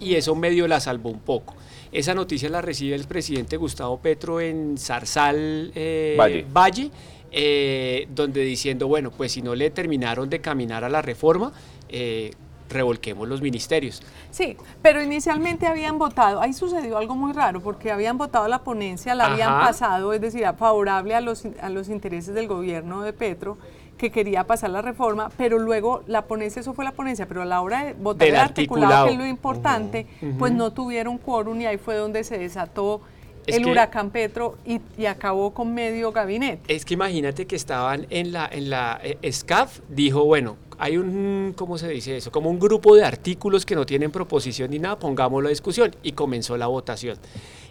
Y 0.00 0.14
eso 0.16 0.34
medio 0.34 0.66
la 0.66 0.80
salvó 0.80 1.10
un 1.10 1.20
poco. 1.20 1.54
Esa 1.92 2.12
noticia 2.12 2.48
la 2.48 2.60
recibe 2.60 2.96
el 2.96 3.06
presidente 3.06 3.56
Gustavo 3.56 3.98
Petro 4.00 4.40
en 4.40 4.76
Zarzal 4.78 5.70
eh, 5.74 6.44
Valle, 6.52 6.90
eh, 7.30 8.08
donde 8.14 8.42
diciendo, 8.42 8.88
bueno, 8.88 9.10
pues 9.10 9.32
si 9.32 9.42
no 9.42 9.54
le 9.54 9.70
terminaron 9.70 10.28
de 10.28 10.40
caminar 10.40 10.82
a 10.82 10.88
la 10.88 11.02
reforma, 11.02 11.52
eh, 11.88 12.32
revolquemos 12.68 13.26
los 13.28 13.40
ministerios. 13.40 14.02
Sí, 14.30 14.56
pero 14.82 15.02
inicialmente 15.02 15.66
habían 15.66 15.98
votado, 15.98 16.40
ahí 16.40 16.52
sucedió 16.52 16.98
algo 16.98 17.14
muy 17.14 17.32
raro, 17.32 17.60
porque 17.60 17.90
habían 17.90 18.18
votado 18.18 18.46
la 18.48 18.60
ponencia, 18.62 19.14
la 19.14 19.26
habían 19.32 19.50
pasado, 19.60 20.12
es 20.12 20.20
decir, 20.20 20.44
favorable 20.58 21.14
a 21.14 21.20
los, 21.20 21.44
a 21.60 21.68
los 21.70 21.88
intereses 21.88 22.34
del 22.34 22.46
gobierno 22.48 23.02
de 23.02 23.12
Petro, 23.12 23.56
que 23.96 24.12
quería 24.12 24.44
pasar 24.44 24.70
la 24.70 24.80
reforma, 24.80 25.28
pero 25.36 25.58
luego 25.58 26.02
la 26.06 26.22
ponencia, 26.26 26.60
eso 26.60 26.72
fue 26.72 26.84
la 26.84 26.92
ponencia, 26.92 27.26
pero 27.26 27.42
a 27.42 27.44
la 27.44 27.60
hora 27.60 27.84
de 27.84 27.94
votar 27.94 28.26
Del 28.26 28.34
el 28.36 28.40
articulado, 28.40 29.06
que 29.06 29.12
es 29.14 29.18
lo 29.18 29.26
importante, 29.26 30.06
pues 30.38 30.52
no 30.52 30.72
tuvieron 30.72 31.18
quórum 31.18 31.60
y 31.60 31.66
ahí 31.66 31.78
fue 31.78 31.96
donde 31.96 32.22
se 32.22 32.38
desató 32.38 33.00
Es 33.44 33.56
el 33.56 33.64
que- 33.64 33.70
huracán 33.72 34.10
Petro 34.10 34.56
y, 34.64 34.80
y 34.96 35.06
acabó 35.06 35.52
con 35.52 35.74
medio 35.74 36.12
gabinete. 36.12 36.72
Es 36.72 36.84
que 36.84 36.94
imagínate 36.94 37.46
que 37.48 37.56
estaban 37.56 38.06
en 38.10 38.30
la, 38.32 38.46
en 38.52 38.70
la 38.70 39.00
eh, 39.02 39.32
SCAF, 39.32 39.80
dijo, 39.88 40.24
bueno, 40.24 40.56
hay 40.78 40.96
un, 40.96 41.54
¿cómo 41.56 41.76
se 41.76 41.88
dice 41.88 42.16
eso? 42.16 42.30
Como 42.30 42.50
un 42.50 42.58
grupo 42.58 42.94
de 42.94 43.04
artículos 43.04 43.66
que 43.66 43.74
no 43.74 43.84
tienen 43.84 44.10
proposición 44.10 44.70
ni 44.70 44.78
nada, 44.78 44.98
pongámoslo 44.98 45.48
a 45.48 45.50
discusión. 45.50 45.94
Y 46.02 46.12
comenzó 46.12 46.56
la 46.56 46.68
votación. 46.68 47.18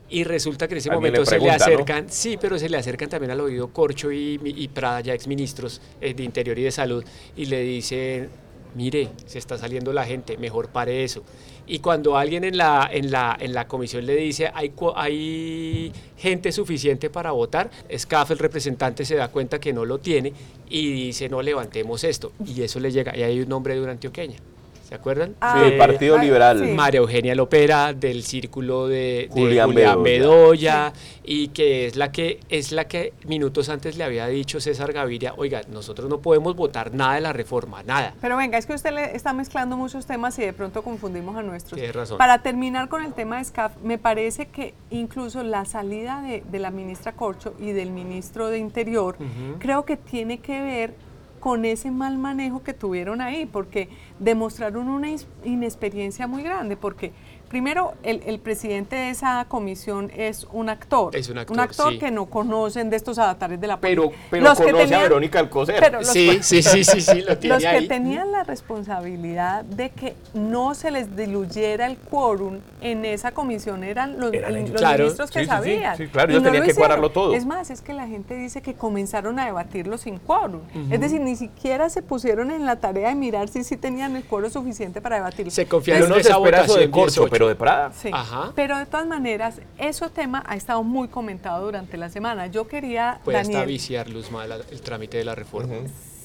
Y 0.10 0.24
resulta 0.24 0.68
que 0.68 0.74
en 0.74 0.78
ese 0.78 0.90
Alguien 0.90 1.14
momento 1.14 1.20
le 1.20 1.26
se 1.26 1.40
le 1.40 1.52
acercan, 1.52 2.06
sí, 2.10 2.38
pero 2.40 2.58
se 2.58 2.70
le 2.70 2.78
acercan 2.78 3.10
también 3.10 3.32
al 3.32 3.42
oído 3.42 3.68
Corcho 3.74 4.12
y, 4.12 4.40
y 4.44 4.68
Prada, 4.70 5.02
ya 5.02 5.14
exministros 5.14 5.82
eh, 6.00 6.14
de 6.14 6.24
Interior 6.24 6.58
y 6.58 6.64
de 6.64 6.72
Salud, 6.72 7.04
y 7.36 7.46
le 7.46 7.62
dicen, 7.62 8.30
mire, 8.76 9.10
se 9.26 9.40
está 9.40 9.58
saliendo 9.58 9.94
la 9.94 10.06
gente, 10.06 10.38
mejor 10.38 10.70
pare 10.70 11.04
eso. 11.04 11.24
Y 11.66 11.80
cuando 11.80 12.18
alguien 12.18 12.44
en 12.44 12.58
la, 12.58 12.90
en 12.92 13.12
la, 13.12 13.38
en 13.40 13.54
la 13.54 13.68
comisión 13.68 14.06
le 14.06 14.16
dice, 14.16 14.50
hay, 14.54 14.74
hay 14.96 15.92
gente 16.18 16.52
suficiente 16.52 17.10
para 17.10 17.32
votar, 17.32 17.70
SCAF, 17.96 18.32
el 18.32 18.40
representante, 18.40 19.04
se 19.06 19.16
da 19.16 19.28
cuenta 19.28 19.60
que 19.60 19.74
no 19.74 19.84
lo 19.84 20.00
tiene 20.00 20.34
y 20.70 20.92
dice, 20.92 21.28
no 21.30 21.42
levantemos 21.42 22.04
esto. 22.04 22.32
Y 22.46 22.62
eso 22.62 22.80
le 22.80 22.92
llega, 22.92 23.18
y 23.18 23.24
hay 23.24 23.42
un 23.42 23.50
nombre 23.50 23.76
de 23.76 23.82
una 23.82 23.92
antioqueña. 23.92 24.38
¿Se 24.88 24.96
acuerdan? 24.96 25.36
Ah, 25.42 25.60
del 25.60 25.72
De 25.72 25.78
Partido 25.78 26.16
ah, 26.16 26.24
Liberal. 26.24 26.64
sí. 26.66 26.72
María 26.72 27.00
Eugenia 27.00 27.36
Lopera, 27.36 27.92
del 27.92 28.24
círculo 28.24 28.88
de, 28.88 29.30
de 29.30 29.30
Julián 29.32 29.74
Bedoya. 30.02 30.94
Y 31.26 31.50
que 31.50 31.88
es 31.88 31.98
la 31.98 32.10
que 32.10 32.40
es 32.48 32.72
la 32.72 32.88
que 32.88 33.12
minutos 33.26 33.68
antes 33.68 33.98
le 33.98 34.06
había 34.06 34.28
dicho 34.28 34.62
César 34.62 34.94
Gaviria, 34.94 35.34
oiga, 35.36 35.62
nosotros 35.70 36.10
no 36.10 36.22
podemos 36.22 36.56
votar 36.56 36.94
nada 36.94 37.16
de 37.16 37.22
la 37.22 37.34
reforma, 37.34 37.84
nada. 37.84 38.14
Pero 38.22 38.38
venga, 38.38 38.58
es 38.58 38.66
que 38.66 38.74
usted 38.74 38.94
le 38.94 39.14
está 39.14 39.34
mezclando 39.34 39.76
muchos 39.76 40.06
temas 40.06 40.40
y 40.40 40.44
de 40.44 40.54
pronto 40.54 40.82
confundimos 40.84 41.36
a 41.36 41.44
nuestros. 41.44 41.78
Tiene 41.78 41.92
razón. 41.92 42.18
Para 42.18 42.42
terminar 42.42 42.88
con 42.88 43.04
el 43.04 43.14
tema 43.14 43.40
de 43.40 43.44
SCAF, 43.44 43.74
me 43.84 43.98
parece 43.98 44.46
que 44.46 44.74
incluso 44.90 45.44
la 45.44 45.66
salida 45.66 46.22
de, 46.22 46.44
de 46.50 46.60
la 46.60 46.72
ministra 46.72 47.12
Corcho 47.12 47.54
y 47.60 47.74
del 47.74 47.92
ministro 47.92 48.48
de 48.48 48.60
Interior, 48.60 49.18
creo 49.60 49.84
que 49.84 49.98
tiene 49.98 50.40
que 50.40 50.62
ver 50.62 51.07
con 51.48 51.64
ese 51.64 51.92
mal 51.92 52.18
manejo 52.18 52.62
que 52.62 52.74
tuvieron 52.74 53.22
ahí, 53.22 53.46
porque 53.46 53.88
demostraron 54.20 54.90
una 54.90 55.08
inexperiencia 55.46 56.28
muy 56.28 56.44
grande, 56.44 56.76
porque 56.76 57.14
primero 57.48 57.94
el, 58.04 58.22
el 58.26 58.40
presidente 58.40 58.96
de 58.96 59.10
esa 59.10 59.46
comisión 59.48 60.12
es 60.16 60.48
un 60.52 60.70
actor, 60.70 61.16
Es 61.16 61.30
un 61.30 61.38
actor, 61.38 61.54
un 61.56 61.60
actor 61.62 61.94
sí. 61.94 62.00
que 62.00 62.12
no 62.12 62.26
conocen 62.28 62.90
de 62.90 62.96
estos 62.98 63.18
avatares 63.20 63.60
de 63.60 63.68
la 63.68 63.80
Pero, 63.80 64.04
política. 64.06 64.28
pero 64.32 64.44
Los 64.44 64.58
que 64.58 64.64
conoce 64.66 64.84
a 64.84 64.86
tenían- 64.88 65.02
Verónica 65.04 65.40
Alcocer. 65.40 65.76
pero 65.80 66.00
los 66.00 66.08
Sí, 66.08 66.40
sí, 66.42 66.62
sí, 66.62 66.84
sí, 66.84 67.02
sí, 67.02 67.22
lo 67.22 67.38
tiene 67.40 67.56
los 67.56 67.64
que 67.64 67.68
ahí. 67.70 67.88
tenían 67.88 68.32
la 68.32 68.44
responsabilidad 68.44 69.64
de 69.66 69.90
que 69.90 70.16
no 70.34 70.74
se 70.76 70.92
les 70.92 71.16
diluyera 71.16 71.88
el 71.88 71.98
quórum 71.98 72.60
en 72.82 73.06
esa 73.06 73.32
comisión 73.32 73.84
eran 73.84 74.20
los, 74.20 74.34
Eran 74.34 74.52
el- 74.52 74.58
ellos. 74.58 74.70
los 74.72 74.82
Claro. 74.82 74.98
ministros 75.04 75.32
que 75.32 75.40
Sí, 75.40 75.46
sí, 75.46 75.52
sí, 75.52 75.56
sabían. 75.58 75.98
sí, 75.98 76.08
claro, 76.08 76.32
ellos 76.32 76.44
no 76.44 76.50
tenían 76.52 76.68
que 76.68 76.76
cuadrarlo 76.76 77.10
todo. 77.12 77.34
Es 77.34 77.46
más, 77.46 77.70
es 77.70 77.82
que 77.82 77.94
la 77.94 78.08
gente 78.08 78.36
dice 78.36 78.62
que 78.62 78.74
comenzaron 78.74 79.40
a 79.40 79.46
debatirlo 79.46 79.98
sin 79.98 80.18
quórum. 80.20 80.62
Es 80.90 81.00
decir, 81.00 81.22
ni 81.22 81.36
siquiera 81.36 81.90
se 81.90 82.02
pusieron 82.02 82.52
en 82.52 82.66
la 82.66 82.78
tarea 82.78 83.10
de 83.10 83.16
mirar 83.16 83.48
si 83.50 83.64
sí 83.64 83.78
tenían 83.78 84.16
el 84.16 84.24
quórum 84.24 84.50
suficiente 84.52 85.02
para 85.02 85.16
debatirlo. 85.18 85.52
Se 85.52 85.66
confiaron 85.66 86.12
en 86.14 86.20
esa 86.20 86.34
de 86.34 86.40
votación 86.40 86.92
Corcho, 86.92 87.22
18. 87.22 87.30
Pero 87.38 87.48
de 87.48 87.56
Prada. 87.56 87.92
Sí. 87.94 88.10
Ajá. 88.12 88.52
Pero 88.56 88.78
de 88.78 88.86
todas 88.86 89.06
maneras, 89.06 89.62
ese 89.78 90.10
tema 90.10 90.44
ha 90.48 90.56
estado 90.56 90.84
muy 90.84 91.08
comentado 91.08 91.66
durante 91.66 91.98
la 91.98 92.10
semana. 92.10 92.48
Yo 92.48 92.68
quería, 92.68 93.20
Puede 93.24 93.38
hasta 93.38 93.54
Daniel, 93.54 93.68
viciar, 93.68 94.10
Luzma, 94.10 94.46
el 94.46 94.82
trámite 94.82 95.18
de 95.18 95.26
la 95.26 95.36
reforma. 95.36 95.76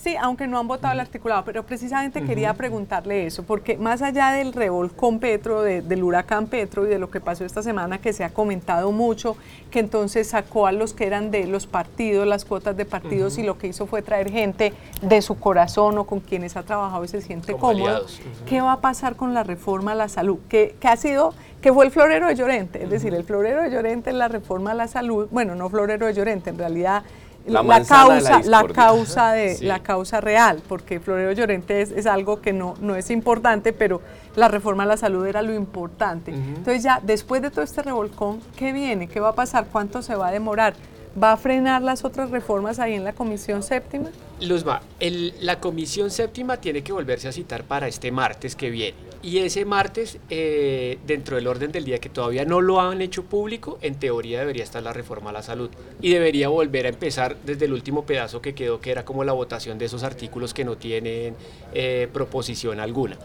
Sí, 0.02 0.16
aunque 0.20 0.48
no 0.48 0.58
han 0.58 0.66
votado 0.66 0.92
el 0.94 0.98
articulado, 0.98 1.44
pero 1.44 1.62
precisamente 1.62 2.24
quería 2.24 2.54
preguntarle 2.54 3.24
eso, 3.24 3.44
porque 3.44 3.76
más 3.78 4.02
allá 4.02 4.32
del 4.32 4.52
revolcón 4.52 5.20
Petro, 5.20 5.62
de- 5.62 5.80
del 5.80 6.02
huracán 6.02 6.48
Petro 6.48 6.84
y 6.84 6.88
de 6.88 6.98
lo 6.98 7.08
que 7.08 7.20
pasó 7.20 7.44
esta 7.44 7.62
semana, 7.62 7.98
que 7.98 8.12
se 8.12 8.24
ha 8.24 8.30
comentado 8.30 8.90
mucho, 8.90 9.36
que 9.70 9.78
entonces 9.78 10.26
sacó 10.30 10.66
a 10.66 10.72
los 10.72 10.92
que 10.92 11.06
eran 11.06 11.30
de 11.30 11.46
los 11.46 11.68
partidos, 11.68 12.26
las 12.26 12.44
cuotas 12.44 12.76
de 12.76 12.84
partidos, 12.84 13.38
y 13.38 13.44
lo 13.44 13.58
que 13.58 13.68
hizo 13.68 13.86
fue 13.86 14.02
traer 14.02 14.28
gente 14.28 14.72
de 15.02 15.22
su 15.22 15.38
corazón 15.38 15.96
o 15.98 16.04
con 16.04 16.18
quienes 16.18 16.56
ha 16.56 16.64
trabajado 16.64 17.04
y 17.04 17.08
se 17.08 17.20
siente 17.20 17.52
Como 17.52 17.72
cómodo. 17.72 18.04
¿Qué 18.44 18.60
va 18.60 18.72
a 18.72 18.80
pasar 18.80 19.14
con 19.14 19.34
la 19.34 19.44
reforma 19.44 19.92
a 19.92 19.94
la 19.94 20.08
salud? 20.08 20.38
Que, 20.48 20.74
que 20.80 20.88
ha 20.88 20.96
sido, 20.96 21.32
que 21.60 21.72
fue 21.72 21.84
el 21.84 21.92
florero 21.92 22.26
de 22.26 22.34
Llorente, 22.34 22.82
es 22.82 22.90
decir, 22.90 23.14
el 23.14 23.22
florero 23.22 23.62
de 23.62 23.70
Llorente 23.70 24.10
es 24.10 24.16
la 24.16 24.26
reforma 24.26 24.72
a 24.72 24.74
la 24.74 24.88
salud, 24.88 25.28
bueno, 25.30 25.54
no 25.54 25.70
florero 25.70 26.06
de 26.06 26.14
Llorente, 26.14 26.50
en 26.50 26.58
realidad 26.58 27.04
La 27.46 27.62
causa, 27.84 28.40
la, 28.44 28.64
causa 28.68 29.32
de 29.32 29.56
Sí. 29.56 29.64
la 29.64 29.80
causa 29.82 30.20
real, 30.20 30.62
porque 30.68 31.00
Florero 31.00 31.32
Llorente 31.32 31.82
es, 31.82 31.90
es 31.90 32.06
algo 32.06 32.40
que 32.40 32.52
no, 32.52 32.74
no 32.80 32.94
es 32.94 33.10
importante, 33.10 33.72
pero 33.72 34.00
la 34.36 34.48
reforma 34.48 34.84
a 34.84 34.86
la 34.86 34.96
salud 34.96 35.26
era 35.26 35.42
lo 35.42 35.52
importante. 35.52 36.32
Entonces 36.32 36.82
ya, 36.82 37.00
después 37.02 37.42
de 37.42 37.50
todo 37.50 37.62
este 37.62 37.82
revolcón, 37.82 38.40
¿qué 38.56 38.72
viene? 38.72 39.08
¿Qué 39.08 39.18
va 39.20 39.30
a 39.30 39.34
pasar? 39.34 39.66
¿Cuánto 39.70 40.02
se 40.02 40.14
va 40.14 40.28
a 40.28 40.30
demorar? 40.32 40.74
¿Va 41.22 41.32
a 41.32 41.36
frenar 41.36 41.82
las 41.82 42.04
otras 42.04 42.30
reformas 42.30 42.78
ahí 42.78 42.94
en 42.94 43.04
la 43.04 43.12
Comisión 43.12 43.62
Séptima? 43.62 44.08
Luzma, 44.40 44.80
el- 44.98 45.34
la 45.40 45.60
comisión 45.60 46.10
séptima 46.10 46.56
tiene 46.56 46.82
que 46.82 46.92
volverse 46.92 47.28
a 47.28 47.32
citar 47.32 47.64
para 47.64 47.86
este 47.86 48.10
martes 48.10 48.56
que 48.56 48.70
viene. 48.70 48.96
Y 49.22 49.38
ese 49.38 49.64
martes, 49.64 50.18
eh, 50.30 50.98
dentro 51.06 51.36
del 51.36 51.46
orden 51.46 51.70
del 51.70 51.84
día 51.84 51.98
que 51.98 52.08
todavía 52.08 52.44
no 52.44 52.60
lo 52.60 52.80
han 52.80 53.00
hecho 53.00 53.22
público, 53.24 53.78
en 53.80 53.94
teoría 53.94 54.40
debería 54.40 54.64
estar 54.64 54.82
la 54.82 54.92
reforma 54.92 55.30
a 55.30 55.32
la 55.32 55.42
salud. 55.42 55.70
Y 56.00 56.10
debería 56.10 56.48
volver 56.48 56.86
a 56.86 56.88
empezar 56.88 57.36
desde 57.44 57.66
el 57.66 57.72
último 57.72 58.04
pedazo 58.04 58.42
que 58.42 58.52
quedó, 58.52 58.80
que 58.80 58.90
era 58.90 59.04
como 59.04 59.22
la 59.22 59.32
votación 59.32 59.78
de 59.78 59.84
esos 59.84 60.02
artículos 60.02 60.52
que 60.52 60.64
no 60.64 60.76
tienen 60.76 61.36
eh, 61.72 62.08
proposición 62.12 62.80
alguna. 62.80 63.16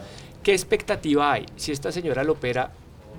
¿Qué 0.43 0.53
expectativa 0.53 1.33
hay? 1.33 1.47
Si 1.55 1.71
esta 1.71 1.91
señora 1.91 2.23
Lopera 2.23 2.71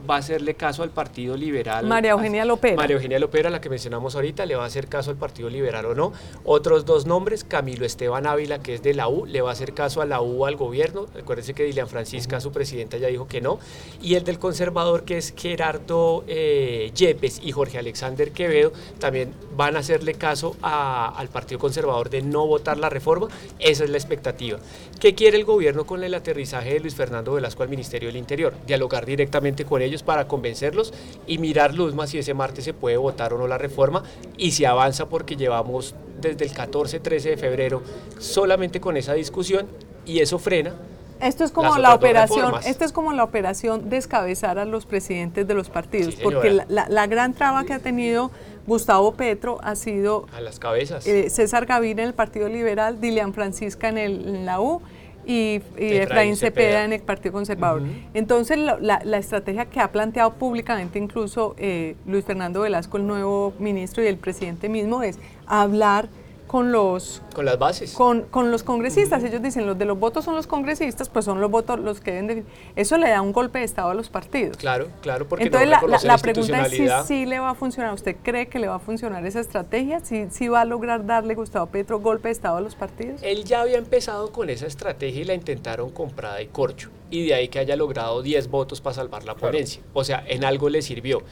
va 0.09 0.17
a 0.17 0.19
hacerle 0.19 0.55
caso 0.55 0.83
al 0.83 0.91
Partido 0.91 1.37
Liberal. 1.37 1.87
María 1.87 2.13
Eugenia 2.13 2.45
Lopera. 2.45 2.77
María 2.77 2.97
Eugenia 2.97 3.19
Lopera, 3.19 3.51
la 3.51 3.61
que 3.61 3.69
mencionamos 3.71 4.15
ahorita, 4.15 4.47
le 4.47 4.57
va 4.57 4.65
a 4.65 4.67
hacer 4.67 4.89
caso 4.89 5.11
al 5.11 5.17
Partido 5.17 5.49
Liberal 5.49 5.87
o 5.87 5.95
no. 5.95 6.13
Otros 6.45 6.85
dos 6.85 7.07
nombres, 7.07 7.45
Camilo 7.45 7.85
Esteban 7.87 8.27
Ávila, 8.27 8.59
que 8.61 8.75
es 8.75 8.83
de 8.83 8.95
la 8.95 9.09
U, 9.09 9.27
le 9.27 9.41
va 9.41 9.51
a 9.51 9.53
hacer 9.53 9.75
caso 9.75 10.01
a 10.03 10.07
la 10.07 10.21
U 10.21 10.45
al 10.47 10.57
gobierno. 10.57 11.07
Acuérdense 11.19 11.55
que 11.55 11.65
Dilian 11.65 11.89
Francisca, 11.89 12.41
su 12.41 12.53
presidenta, 12.53 12.97
ya 12.99 13.09
dijo 13.09 13.27
que 13.29 13.41
no. 13.41 13.59
Y 14.03 14.15
el 14.15 14.25
del 14.25 14.39
conservador, 14.39 15.05
que 15.05 15.19
es 15.19 15.35
Gerardo 15.37 16.25
eh, 16.27 16.91
Yepes 16.95 17.41
y 17.43 17.53
Jorge 17.53 17.79
Alexander 17.79 18.31
Quevedo, 18.33 18.73
también 18.99 19.33
van 19.57 19.77
a 19.77 19.81
hacerle 19.81 20.15
caso 20.15 20.57
a- 20.63 21.09
al 21.17 21.29
Partido 21.29 21.59
Conservador 21.59 22.11
de 22.11 22.23
no 22.23 22.47
votar 22.47 22.79
la 22.79 22.89
reforma. 22.89 23.29
Esa 23.59 23.85
es 23.85 23.91
la 23.91 23.97
expectativa. 23.99 24.59
¿Qué 25.01 25.15
quiere 25.15 25.37
el 25.37 25.45
gobierno 25.45 25.85
con 25.87 26.03
el 26.05 26.15
aterrizaje 26.15 26.75
de 26.75 26.81
Luis 26.81 26.95
Fernando 26.95 27.33
Velasco 27.35 27.63
al 27.63 27.69
Ministerio 27.69 28.09
del 28.09 28.17
Interior? 28.17 28.55
Dialogar 28.67 29.05
directamente 29.07 29.65
con 29.65 29.83
ellos 29.89 30.03
para 30.03 30.29
convencerlos 30.29 30.93
y 31.27 31.39
mirar, 31.39 31.75
Luzma, 31.75 32.07
si 32.07 32.19
ese 32.19 32.35
martes 32.35 32.65
se 32.65 32.75
puede 32.75 32.97
votar 32.97 33.33
o 33.33 33.39
no 33.39 33.47
la 33.49 33.59
reforma 33.59 34.03
y 34.37 34.53
si 34.53 34.65
avanza 34.65 35.09
porque 35.09 35.37
llevamos 35.37 35.95
desde 36.21 36.45
el 36.45 36.53
14-13 36.53 37.21
de 37.23 37.37
febrero 37.37 37.83
solamente 38.19 38.81
con 38.81 38.97
esa 38.97 39.15
discusión 39.15 39.67
y 40.07 40.21
eso 40.21 40.39
frena. 40.39 40.73
Esto 41.21 41.43
es 41.43 41.51
como 41.51 41.77
la 41.79 41.95
operación, 41.95 42.55
esto 42.65 42.85
es 42.85 42.93
como 42.93 43.13
la 43.13 43.25
operación 43.25 43.91
descabezar 43.91 44.57
a 44.61 44.65
los 44.65 44.87
presidentes 44.87 45.49
de 45.49 45.55
los 45.55 45.69
partidos, 45.69 46.15
Sí, 46.15 46.21
porque 46.23 46.51
la, 46.53 46.63
señora. 46.65 46.87
la- 46.87 46.89
la 46.89 47.07
gran 47.09 47.35
traba 47.35 47.65
que 47.65 47.73
ha 47.73 47.81
tenido 47.81 48.31
Gustavo 48.69 49.15
Petro 49.15 49.59
ha 49.65 49.75
sido 49.75 50.27
A 50.33 50.41
las 50.41 50.61
cabezas. 50.61 51.05
eh, 51.09 51.29
César 51.29 51.67
Gaviria 51.67 52.03
en 52.05 52.09
el 52.11 52.15
Partido 52.15 52.49
Liberal, 52.49 53.01
Dilian 53.01 53.35
Francisca 53.35 53.89
en, 53.89 53.99
el- 53.99 54.29
en 54.29 54.47
la 54.47 54.61
U 54.61 54.81
y, 55.29 55.61
y 55.79 55.97
Efraín 55.99 56.37
Cepeda 56.37 56.65
Cepeda. 56.67 56.85
en 56.85 56.93
el 56.95 57.03
Partido 57.03 57.35
Conservador. 57.35 57.83
Entonces, 58.15 58.59
la, 58.59 59.01
la 59.05 59.19
estrategia 59.19 59.67
que 59.67 59.79
ha 59.79 59.93
planteado 59.93 60.33
públicamente 60.33 60.99
incluso 60.99 61.55
eh, 61.59 61.97
Luis 62.07 62.25
Fernando 62.25 62.63
Velasco, 62.63 62.97
el 62.97 63.07
nuevo 63.07 63.53
ministro 63.59 64.03
y 64.03 64.07
el 64.07 64.17
presidente 64.17 64.71
mismo, 64.71 65.03
es 65.03 65.19
hablar 65.47 66.09
con 66.49 66.73
los 66.73 67.23
con 67.35 67.45
las 67.45 67.57
bases. 67.59 67.93
con, 67.93 68.23
con 68.23 68.51
los 68.51 68.65
congresistas. 68.65 69.23
Ellos 69.23 69.41
dicen, 69.41 69.67
los 69.67 69.79
de 69.79 69.85
los 69.85 69.97
votos 70.01 70.25
son 70.25 70.35
los 70.35 70.49
congresistas, 70.49 71.09
pues 71.09 71.25
son 71.25 71.41
los 71.41 71.49
votos 71.51 71.79
los 71.79 72.01
que 72.01 72.11
deben 72.11 72.27
definir. 72.27 72.49
Eso 72.75 72.99
le 72.99 73.09
da 73.11 73.23
un 73.23 73.33
golpe 73.33 73.61
de 73.61 73.65
Estado 73.67 73.91
a 73.91 73.95
los 73.95 74.09
partidos. 74.09 74.57
Claro, 74.57 74.89
claro, 75.03 75.29
porque 75.29 75.45
Entonces 75.45 75.69
no 75.69 75.87
la, 75.87 75.99
la- 76.03 76.19
pregunta 76.19 76.67
es 76.67 76.73
si 76.73 76.89
sí 77.07 77.27
le 77.27 77.39
va 77.39 77.51
a 77.51 77.55
funcionar. 77.55 77.95
¿Usted 77.95 78.17
cree 78.23 78.49
que 78.49 78.59
le 78.59 78.67
va 78.67 78.75
a 78.77 78.81
funcionar 78.81 79.25
esa 79.25 79.39
estrategia? 79.39 80.01
¿Si, 80.01 80.29
si 80.31 80.49
va 80.49 80.63
a 80.63 80.65
lograr 80.65 81.07
darle 81.07 81.35
Gustavo 81.37 81.67
Petro 81.67 82.01
golpe 82.01 82.29
de 82.29 82.33
Estado 82.33 82.57
a 82.57 82.61
los 82.61 82.75
partidos? 82.75 83.23
Él 83.23 83.45
ya 83.45 83.61
había 83.61 83.79
empezado 83.79 84.33
con 84.33 84.51
esa 84.51 84.67
estrategia 84.67 85.21
y 85.21 85.25
la 85.25 85.35
intentaron 85.35 85.91
comprada 85.91 86.43
y 86.43 86.47
corcho. 86.49 86.91
Y 87.11 87.27
de 87.27 87.35
ahí 87.35 87.49
que 87.49 87.59
haya 87.59 87.77
logrado 87.77 88.23
10 88.23 88.49
votos 88.49 88.81
para 88.81 88.95
salvar 88.95 89.25
la 89.25 89.35
ponencia. 89.35 89.83
O 89.93 90.03
sea, 90.03 90.25
en 90.27 90.45
algo 90.45 90.69
le 90.69 90.83
sirvió. 90.83 91.23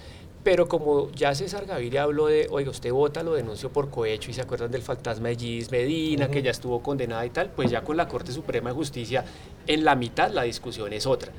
Pero 0.46 0.68
como 0.68 1.11
ya 1.11 1.35
César 1.35 1.66
Gaviria 1.66 2.04
habló 2.04 2.28
de, 2.28 2.46
oiga, 2.48 2.70
usted 2.70 2.92
vota, 2.92 3.24
lo 3.24 3.35
denunció 3.35 3.72
por 3.72 3.90
cohecho 3.90 4.30
y 4.30 4.35
se 4.35 4.42
acuerdan 4.42 4.70
del 4.70 4.80
fantasma 4.80 5.26
de 5.26 5.35
Gis 5.35 5.72
Medina, 5.72 6.30
que 6.30 6.40
ya 6.40 6.52
estuvo 6.52 6.85
condenada 6.85 7.26
y 7.26 7.30
tal, 7.30 7.50
pues 7.50 7.68
ya 7.68 7.82
con 7.82 7.96
la 7.96 8.06
Corte 8.06 8.30
Suprema 8.30 8.70
de 8.70 8.76
Justicia 8.76 9.24
en 9.66 9.85
la 9.85 9.96
mitad 9.96 10.30
la 10.30 10.44
discusión 10.44 10.92
es 10.92 11.04
otra. 11.04 11.32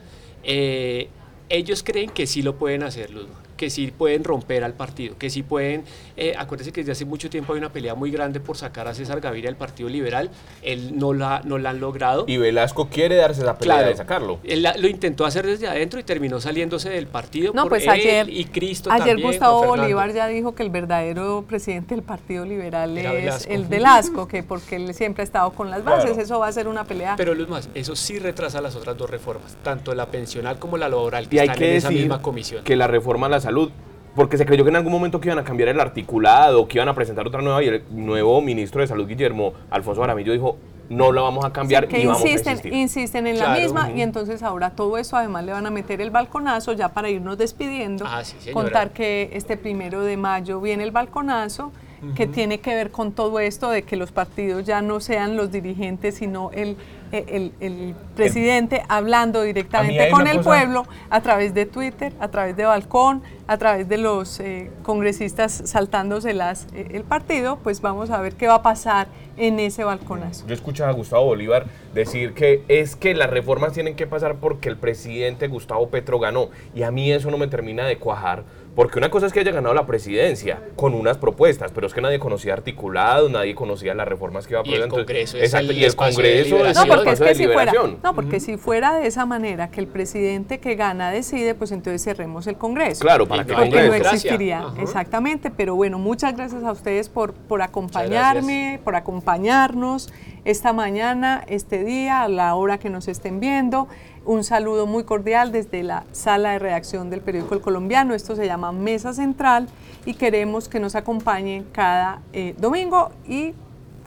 Eh, 0.43 1.07
ellos 1.47 1.83
creen 1.83 2.09
que 2.09 2.27
sí 2.27 2.41
lo 2.41 2.57
pueden 2.57 2.83
hacer, 2.83 3.11
Luzma 3.11 3.46
que 3.57 3.69
sí 3.69 3.91
pueden 3.95 4.23
romper 4.23 4.63
al 4.63 4.73
partido, 4.73 5.17
que 5.17 5.29
sí 5.29 5.43
pueden, 5.43 5.83
eh, 6.15 6.33
acuérdense 6.37 6.71
que 6.71 6.81
desde 6.81 6.93
hace 6.93 7.05
mucho 7.05 7.29
tiempo 7.29 7.53
hay 7.53 7.59
una 7.59 7.71
pelea 7.73 7.95
muy 7.95 8.11
grande 8.11 8.39
por 8.39 8.57
sacar 8.57 8.87
a 8.87 8.93
César 8.93 9.19
Gaviria 9.19 9.49
del 9.49 9.57
Partido 9.57 9.89
Liberal, 9.89 10.29
él 10.61 10.97
no 10.97 11.13
la, 11.13 11.41
no 11.43 11.57
la 11.57 11.71
han 11.71 11.79
logrado. 11.79 12.25
Y 12.27 12.37
Velasco 12.37 12.87
quiere 12.89 13.15
darse 13.15 13.43
la 13.43 13.57
pelea 13.57 13.81
de 13.81 13.95
sacarlo. 13.95 14.39
Él 14.43 14.65
lo 14.77 14.87
intentó 14.87 15.25
hacer 15.25 15.45
desde 15.45 15.67
adentro 15.67 15.99
y 15.99 16.03
terminó 16.03 16.39
saliéndose 16.39 16.89
del 16.89 17.07
partido 17.07 17.51
no, 17.53 17.67
pues 17.67 17.87
ayer, 17.87 18.29
y 18.29 18.45
Cristo 18.45 18.91
Ayer 18.91 19.19
Gustavo 19.21 19.65
Bolívar 19.65 20.13
ya 20.13 20.27
dijo 20.27 20.55
que 20.55 20.63
el 20.63 20.69
verdadero 20.69 21.43
presidente 21.47 21.95
del 21.95 22.03
Partido 22.03 22.45
Liberal 22.45 22.97
es 22.97 23.47
el 23.49 23.65
Velasco, 23.65 24.27
que 24.27 24.43
porque 24.43 24.75
él 24.75 24.93
siempre 24.93 25.23
ha 25.23 25.25
estado 25.25 25.51
con 25.51 25.69
las 25.69 25.83
bases, 25.83 26.17
eso 26.17 26.39
va 26.39 26.47
a 26.47 26.51
ser 26.51 26.67
una 26.67 26.83
pelea. 26.85 27.15
Pero 27.17 27.33
Luz 27.33 27.49
más, 27.49 27.69
eso 27.73 27.95
sí 27.95 28.19
retrasa 28.19 28.61
las 28.61 28.75
otras 28.75 28.97
dos 28.97 29.09
reformas, 29.09 29.57
tanto 29.63 29.93
la 29.93 30.07
pensional 30.07 30.59
como 30.59 30.77
la 30.77 30.89
laboral, 30.89 31.27
que 31.27 31.37
y 31.37 31.39
están 31.39 31.63
en 31.63 31.75
esa 31.75 31.89
misma 31.89 32.21
comisión. 32.21 32.63
Que 32.63 32.75
la 32.75 32.87
reforma 32.87 33.27
a 33.27 33.29
la 33.29 33.41
salud 33.47 33.71
porque 34.15 34.35
se 34.35 34.45
creyó 34.47 34.63
que 34.63 34.71
en 34.71 34.75
algún 34.75 34.91
momento 34.91 35.19
que 35.21 35.27
iban 35.27 35.37
a 35.37 35.43
cambiar 35.43 35.69
el 35.69 35.79
articulado, 35.79 36.67
que 36.67 36.79
iban 36.79 36.89
a 36.89 36.95
presentar 36.95 37.27
otra 37.27 37.41
nueva 37.41 37.63
y 37.63 37.67
el 37.67 37.83
nuevo 37.91 38.41
ministro 38.41 38.81
de 38.81 38.87
Salud, 38.87 39.07
Guillermo 39.07 39.53
Alfonso 39.69 40.03
Aramillo, 40.03 40.33
dijo, 40.33 40.57
no 40.89 41.11
la 41.11 41.21
vamos 41.21 41.45
a 41.45 41.53
cambiar 41.53 41.87
que 41.87 41.99
insisten, 41.99 42.73
insisten 42.73 43.27
en 43.27 43.37
la 43.37 43.49
misma 43.55 43.91
y 43.91 44.01
entonces 44.01 44.41
ahora 44.41 44.71
todo 44.71 44.97
eso 44.97 45.17
además 45.17 45.45
le 45.45 45.51
van 45.51 45.67
a 45.67 45.69
meter 45.69 46.01
el 46.01 46.09
balconazo 46.09 46.73
ya 46.73 46.89
para 46.89 47.09
irnos 47.09 47.37
despidiendo, 47.37 48.05
ah, 48.07 48.23
contar 48.53 48.91
que 48.91 49.29
este 49.33 49.55
primero 49.55 50.01
de 50.01 50.17
mayo 50.17 50.59
viene 50.61 50.83
el 50.83 50.91
balconazo 50.91 51.71
que 52.15 52.27
tiene 52.27 52.59
que 52.59 52.75
ver 52.75 52.91
con 52.91 53.11
todo 53.11 53.39
esto 53.39 53.69
de 53.69 53.81
que 53.81 53.95
los 53.95 54.11
partidos 54.11 54.65
ya 54.65 54.81
no 54.81 54.99
sean 54.99 55.35
los 55.35 55.51
dirigentes, 55.51 56.15
sino 56.15 56.51
el, 56.51 56.77
el, 57.11 57.95
presidente 58.15 58.83
hablando 58.87 59.41
directamente 59.41 60.09
con 60.09 60.27
el 60.27 60.41
pueblo 60.41 60.85
a 61.09 61.21
través 61.21 61.53
de 61.53 61.65
Twitter, 61.65 62.13
a 62.19 62.27
través 62.27 62.55
de 62.55 62.65
Balcón, 62.65 63.23
a 63.47 63.57
través 63.57 63.87
de 63.87 63.97
los 63.97 64.39
eh, 64.39 64.69
congresistas 64.83 65.63
saltándoselas 65.65 66.67
eh, 66.73 66.89
el 66.91 67.03
partido, 67.03 67.59
pues 67.63 67.81
vamos 67.81 68.09
a 68.09 68.19
ver 68.21 68.35
qué 68.35 68.47
va 68.47 68.55
a 68.55 68.61
pasar 68.61 69.07
en 69.37 69.59
ese 69.59 69.83
balconazo. 69.83 70.45
Yo 70.47 70.53
escuchaba 70.53 70.89
a 70.89 70.93
Gustavo 70.93 71.25
Bolívar 71.25 71.65
decir 71.93 72.33
que 72.33 72.63
es 72.67 72.95
que 72.95 73.13
las 73.13 73.29
reformas 73.29 73.73
tienen 73.73 73.95
que 73.95 74.07
pasar 74.07 74.35
porque 74.35 74.67
el 74.69 74.77
presidente 74.77 75.47
Gustavo 75.47 75.89
Petro 75.89 76.19
ganó 76.19 76.49
y 76.75 76.83
a 76.83 76.91
mí 76.91 77.11
eso 77.11 77.31
no 77.31 77.37
me 77.37 77.47
termina 77.47 77.85
de 77.85 77.97
cuajar 77.97 78.43
porque 78.77 78.99
una 78.99 79.09
cosa 79.09 79.25
es 79.25 79.33
que 79.33 79.39
haya 79.39 79.51
ganado 79.51 79.73
la 79.73 79.87
presidencia 79.87 80.61
con 80.75 80.93
unas 80.93 81.17
propuestas, 81.17 81.71
pero 81.73 81.87
es 81.87 81.95
que 81.95 82.01
nadie 82.01 82.19
conocía 82.19 82.53
articulado, 82.53 83.27
nadie 83.27 83.55
conocía 83.55 83.95
las 83.95 84.07
reformas 84.07 84.45
que 84.45 84.53
iba 84.53 84.59
a 84.59 84.61
aprobar. 84.61 84.79
Y 84.79 84.83
el 84.83 84.89
Congreso 84.89 85.37
exacto, 85.39 85.73
y 85.73 85.83
el 85.83 85.95
Congreso 85.95 86.63
es 86.63 86.77
no, 86.77 86.85
porque 86.85 87.09
es 87.09 87.19
que 87.19 87.33
si 87.33 87.47
fuera, 87.47 87.73
no, 88.03 88.13
porque 88.13 88.39
si 88.39 88.57
fuera 88.57 88.93
de 88.93 89.07
esa 89.07 89.25
manera 89.25 89.71
que 89.71 89.79
el 89.79 89.87
presidente 89.87 90.59
que 90.59 90.75
gana 90.75 91.09
decide, 91.09 91.55
pues 91.55 91.71
entonces 91.71 92.03
cerremos 92.03 92.45
el 92.45 92.57
Congreso. 92.57 93.01
Claro, 93.01 93.25
para 93.45 93.63
que 93.63 93.69
Porque 93.69 93.87
no 93.87 93.93
existiría, 93.93 94.65
exactamente. 94.79 95.51
Pero 95.51 95.75
bueno, 95.75 95.99
muchas 95.99 96.35
gracias 96.35 96.63
a 96.63 96.71
ustedes 96.71 97.09
por, 97.09 97.33
por 97.33 97.61
acompañarme, 97.61 98.79
por 98.83 98.95
acompañarnos 98.95 100.11
esta 100.45 100.73
mañana, 100.73 101.43
este 101.47 101.83
día, 101.83 102.21
a 102.21 102.27
la 102.27 102.55
hora 102.55 102.77
que 102.77 102.89
nos 102.89 103.07
estén 103.07 103.39
viendo. 103.39 103.87
Un 104.25 104.43
saludo 104.43 104.87
muy 104.87 105.05
cordial 105.05 105.51
desde 105.51 105.83
la 105.83 106.03
sala 106.11 106.51
de 106.51 106.59
redacción 106.59 107.09
del 107.09 107.21
periódico 107.21 107.55
El 107.55 107.61
Colombiano. 107.61 108.13
Esto 108.13 108.35
se 108.35 108.45
llama 108.45 108.71
Mesa 108.71 109.13
Central 109.13 109.69
y 110.05 110.15
queremos 110.15 110.67
que 110.67 110.79
nos 110.79 110.95
acompañen 110.95 111.65
cada 111.71 112.21
eh, 112.33 112.53
domingo 112.57 113.11
y 113.25 113.53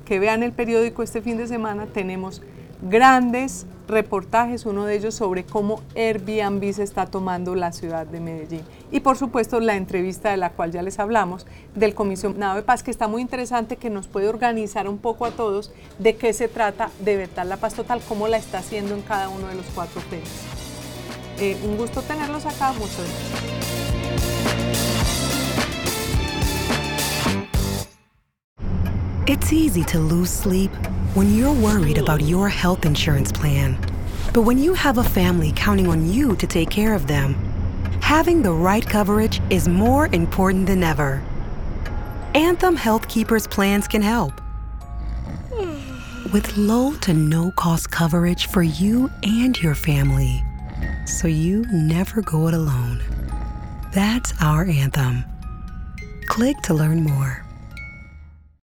que 0.04 0.18
vean 0.18 0.42
el 0.42 0.52
periódico 0.52 1.02
este 1.02 1.22
fin 1.22 1.38
de 1.38 1.46
semana. 1.46 1.86
Tenemos 1.86 2.42
grandes 2.82 3.66
reportajes, 3.88 4.66
uno 4.66 4.84
de 4.84 4.96
ellos 4.96 5.14
sobre 5.14 5.44
cómo 5.44 5.82
Airbnb 5.96 6.72
se 6.72 6.82
está 6.82 7.06
tomando 7.06 7.54
la 7.54 7.72
ciudad 7.72 8.06
de 8.06 8.20
Medellín. 8.20 8.62
Y 8.90 9.00
por 9.00 9.16
supuesto 9.18 9.60
la 9.60 9.76
entrevista 9.76 10.30
de 10.30 10.36
la 10.36 10.50
cual 10.50 10.72
ya 10.72 10.82
les 10.82 10.98
hablamos 10.98 11.46
del 11.74 11.94
comisionado 11.94 12.56
de 12.56 12.62
paz, 12.62 12.82
que 12.82 12.90
está 12.90 13.08
muy 13.08 13.20
interesante, 13.20 13.76
que 13.76 13.90
nos 13.90 14.06
puede 14.06 14.28
organizar 14.28 14.88
un 14.88 14.98
poco 14.98 15.26
a 15.26 15.32
todos 15.32 15.72
de 15.98 16.16
qué 16.16 16.32
se 16.32 16.48
trata 16.48 16.90
de 17.00 17.16
verdad 17.16 17.46
la 17.46 17.56
paz 17.56 17.74
total, 17.74 18.00
cómo 18.08 18.28
la 18.28 18.36
está 18.36 18.58
haciendo 18.58 18.94
en 18.94 19.02
cada 19.02 19.28
uno 19.28 19.48
de 19.48 19.56
los 19.56 19.66
cuatro 19.74 20.00
frentes. 20.00 20.30
Eh, 21.38 21.58
un 21.64 21.76
gusto 21.76 22.02
tenerlos 22.02 22.46
acá, 22.46 22.72
muchas 22.74 22.98
gracias. 22.98 23.60
It's 29.26 29.52
easy 29.52 29.84
to 29.84 30.00
lose 30.00 30.28
sleep 30.28 30.72
when 31.14 31.34
you're 31.34 31.52
worried 31.52 31.98
about 31.98 32.22
your 32.22 32.48
health 32.48 32.86
insurance 32.86 33.32
plan. 33.32 33.76
But 34.32 34.42
when 34.42 34.58
you 34.58 34.74
have 34.74 34.98
a 34.98 35.04
family 35.04 35.52
counting 35.56 35.88
on 35.88 36.08
you 36.08 36.36
to 36.36 36.46
take 36.46 36.70
care 36.70 36.94
of 36.94 37.08
them, 37.08 37.34
having 38.00 38.42
the 38.42 38.52
right 38.52 38.86
coverage 38.86 39.40
is 39.50 39.66
more 39.66 40.06
important 40.12 40.66
than 40.66 40.84
ever. 40.84 41.20
Anthem 42.34 42.76
Health 42.76 43.08
Keepers 43.08 43.48
plans 43.48 43.88
can 43.88 44.02
help. 44.02 44.40
With 46.32 46.56
low 46.56 46.94
to 46.98 47.12
no 47.12 47.50
cost 47.56 47.90
coverage 47.90 48.46
for 48.46 48.62
you 48.62 49.10
and 49.24 49.60
your 49.60 49.74
family. 49.74 50.44
So 51.06 51.26
you 51.26 51.66
never 51.72 52.22
go 52.22 52.46
it 52.46 52.54
alone. 52.54 53.02
That's 53.92 54.32
our 54.40 54.64
anthem. 54.64 55.24
Click 56.26 56.56
to 56.62 56.74
learn 56.74 57.02
more. 57.02 57.44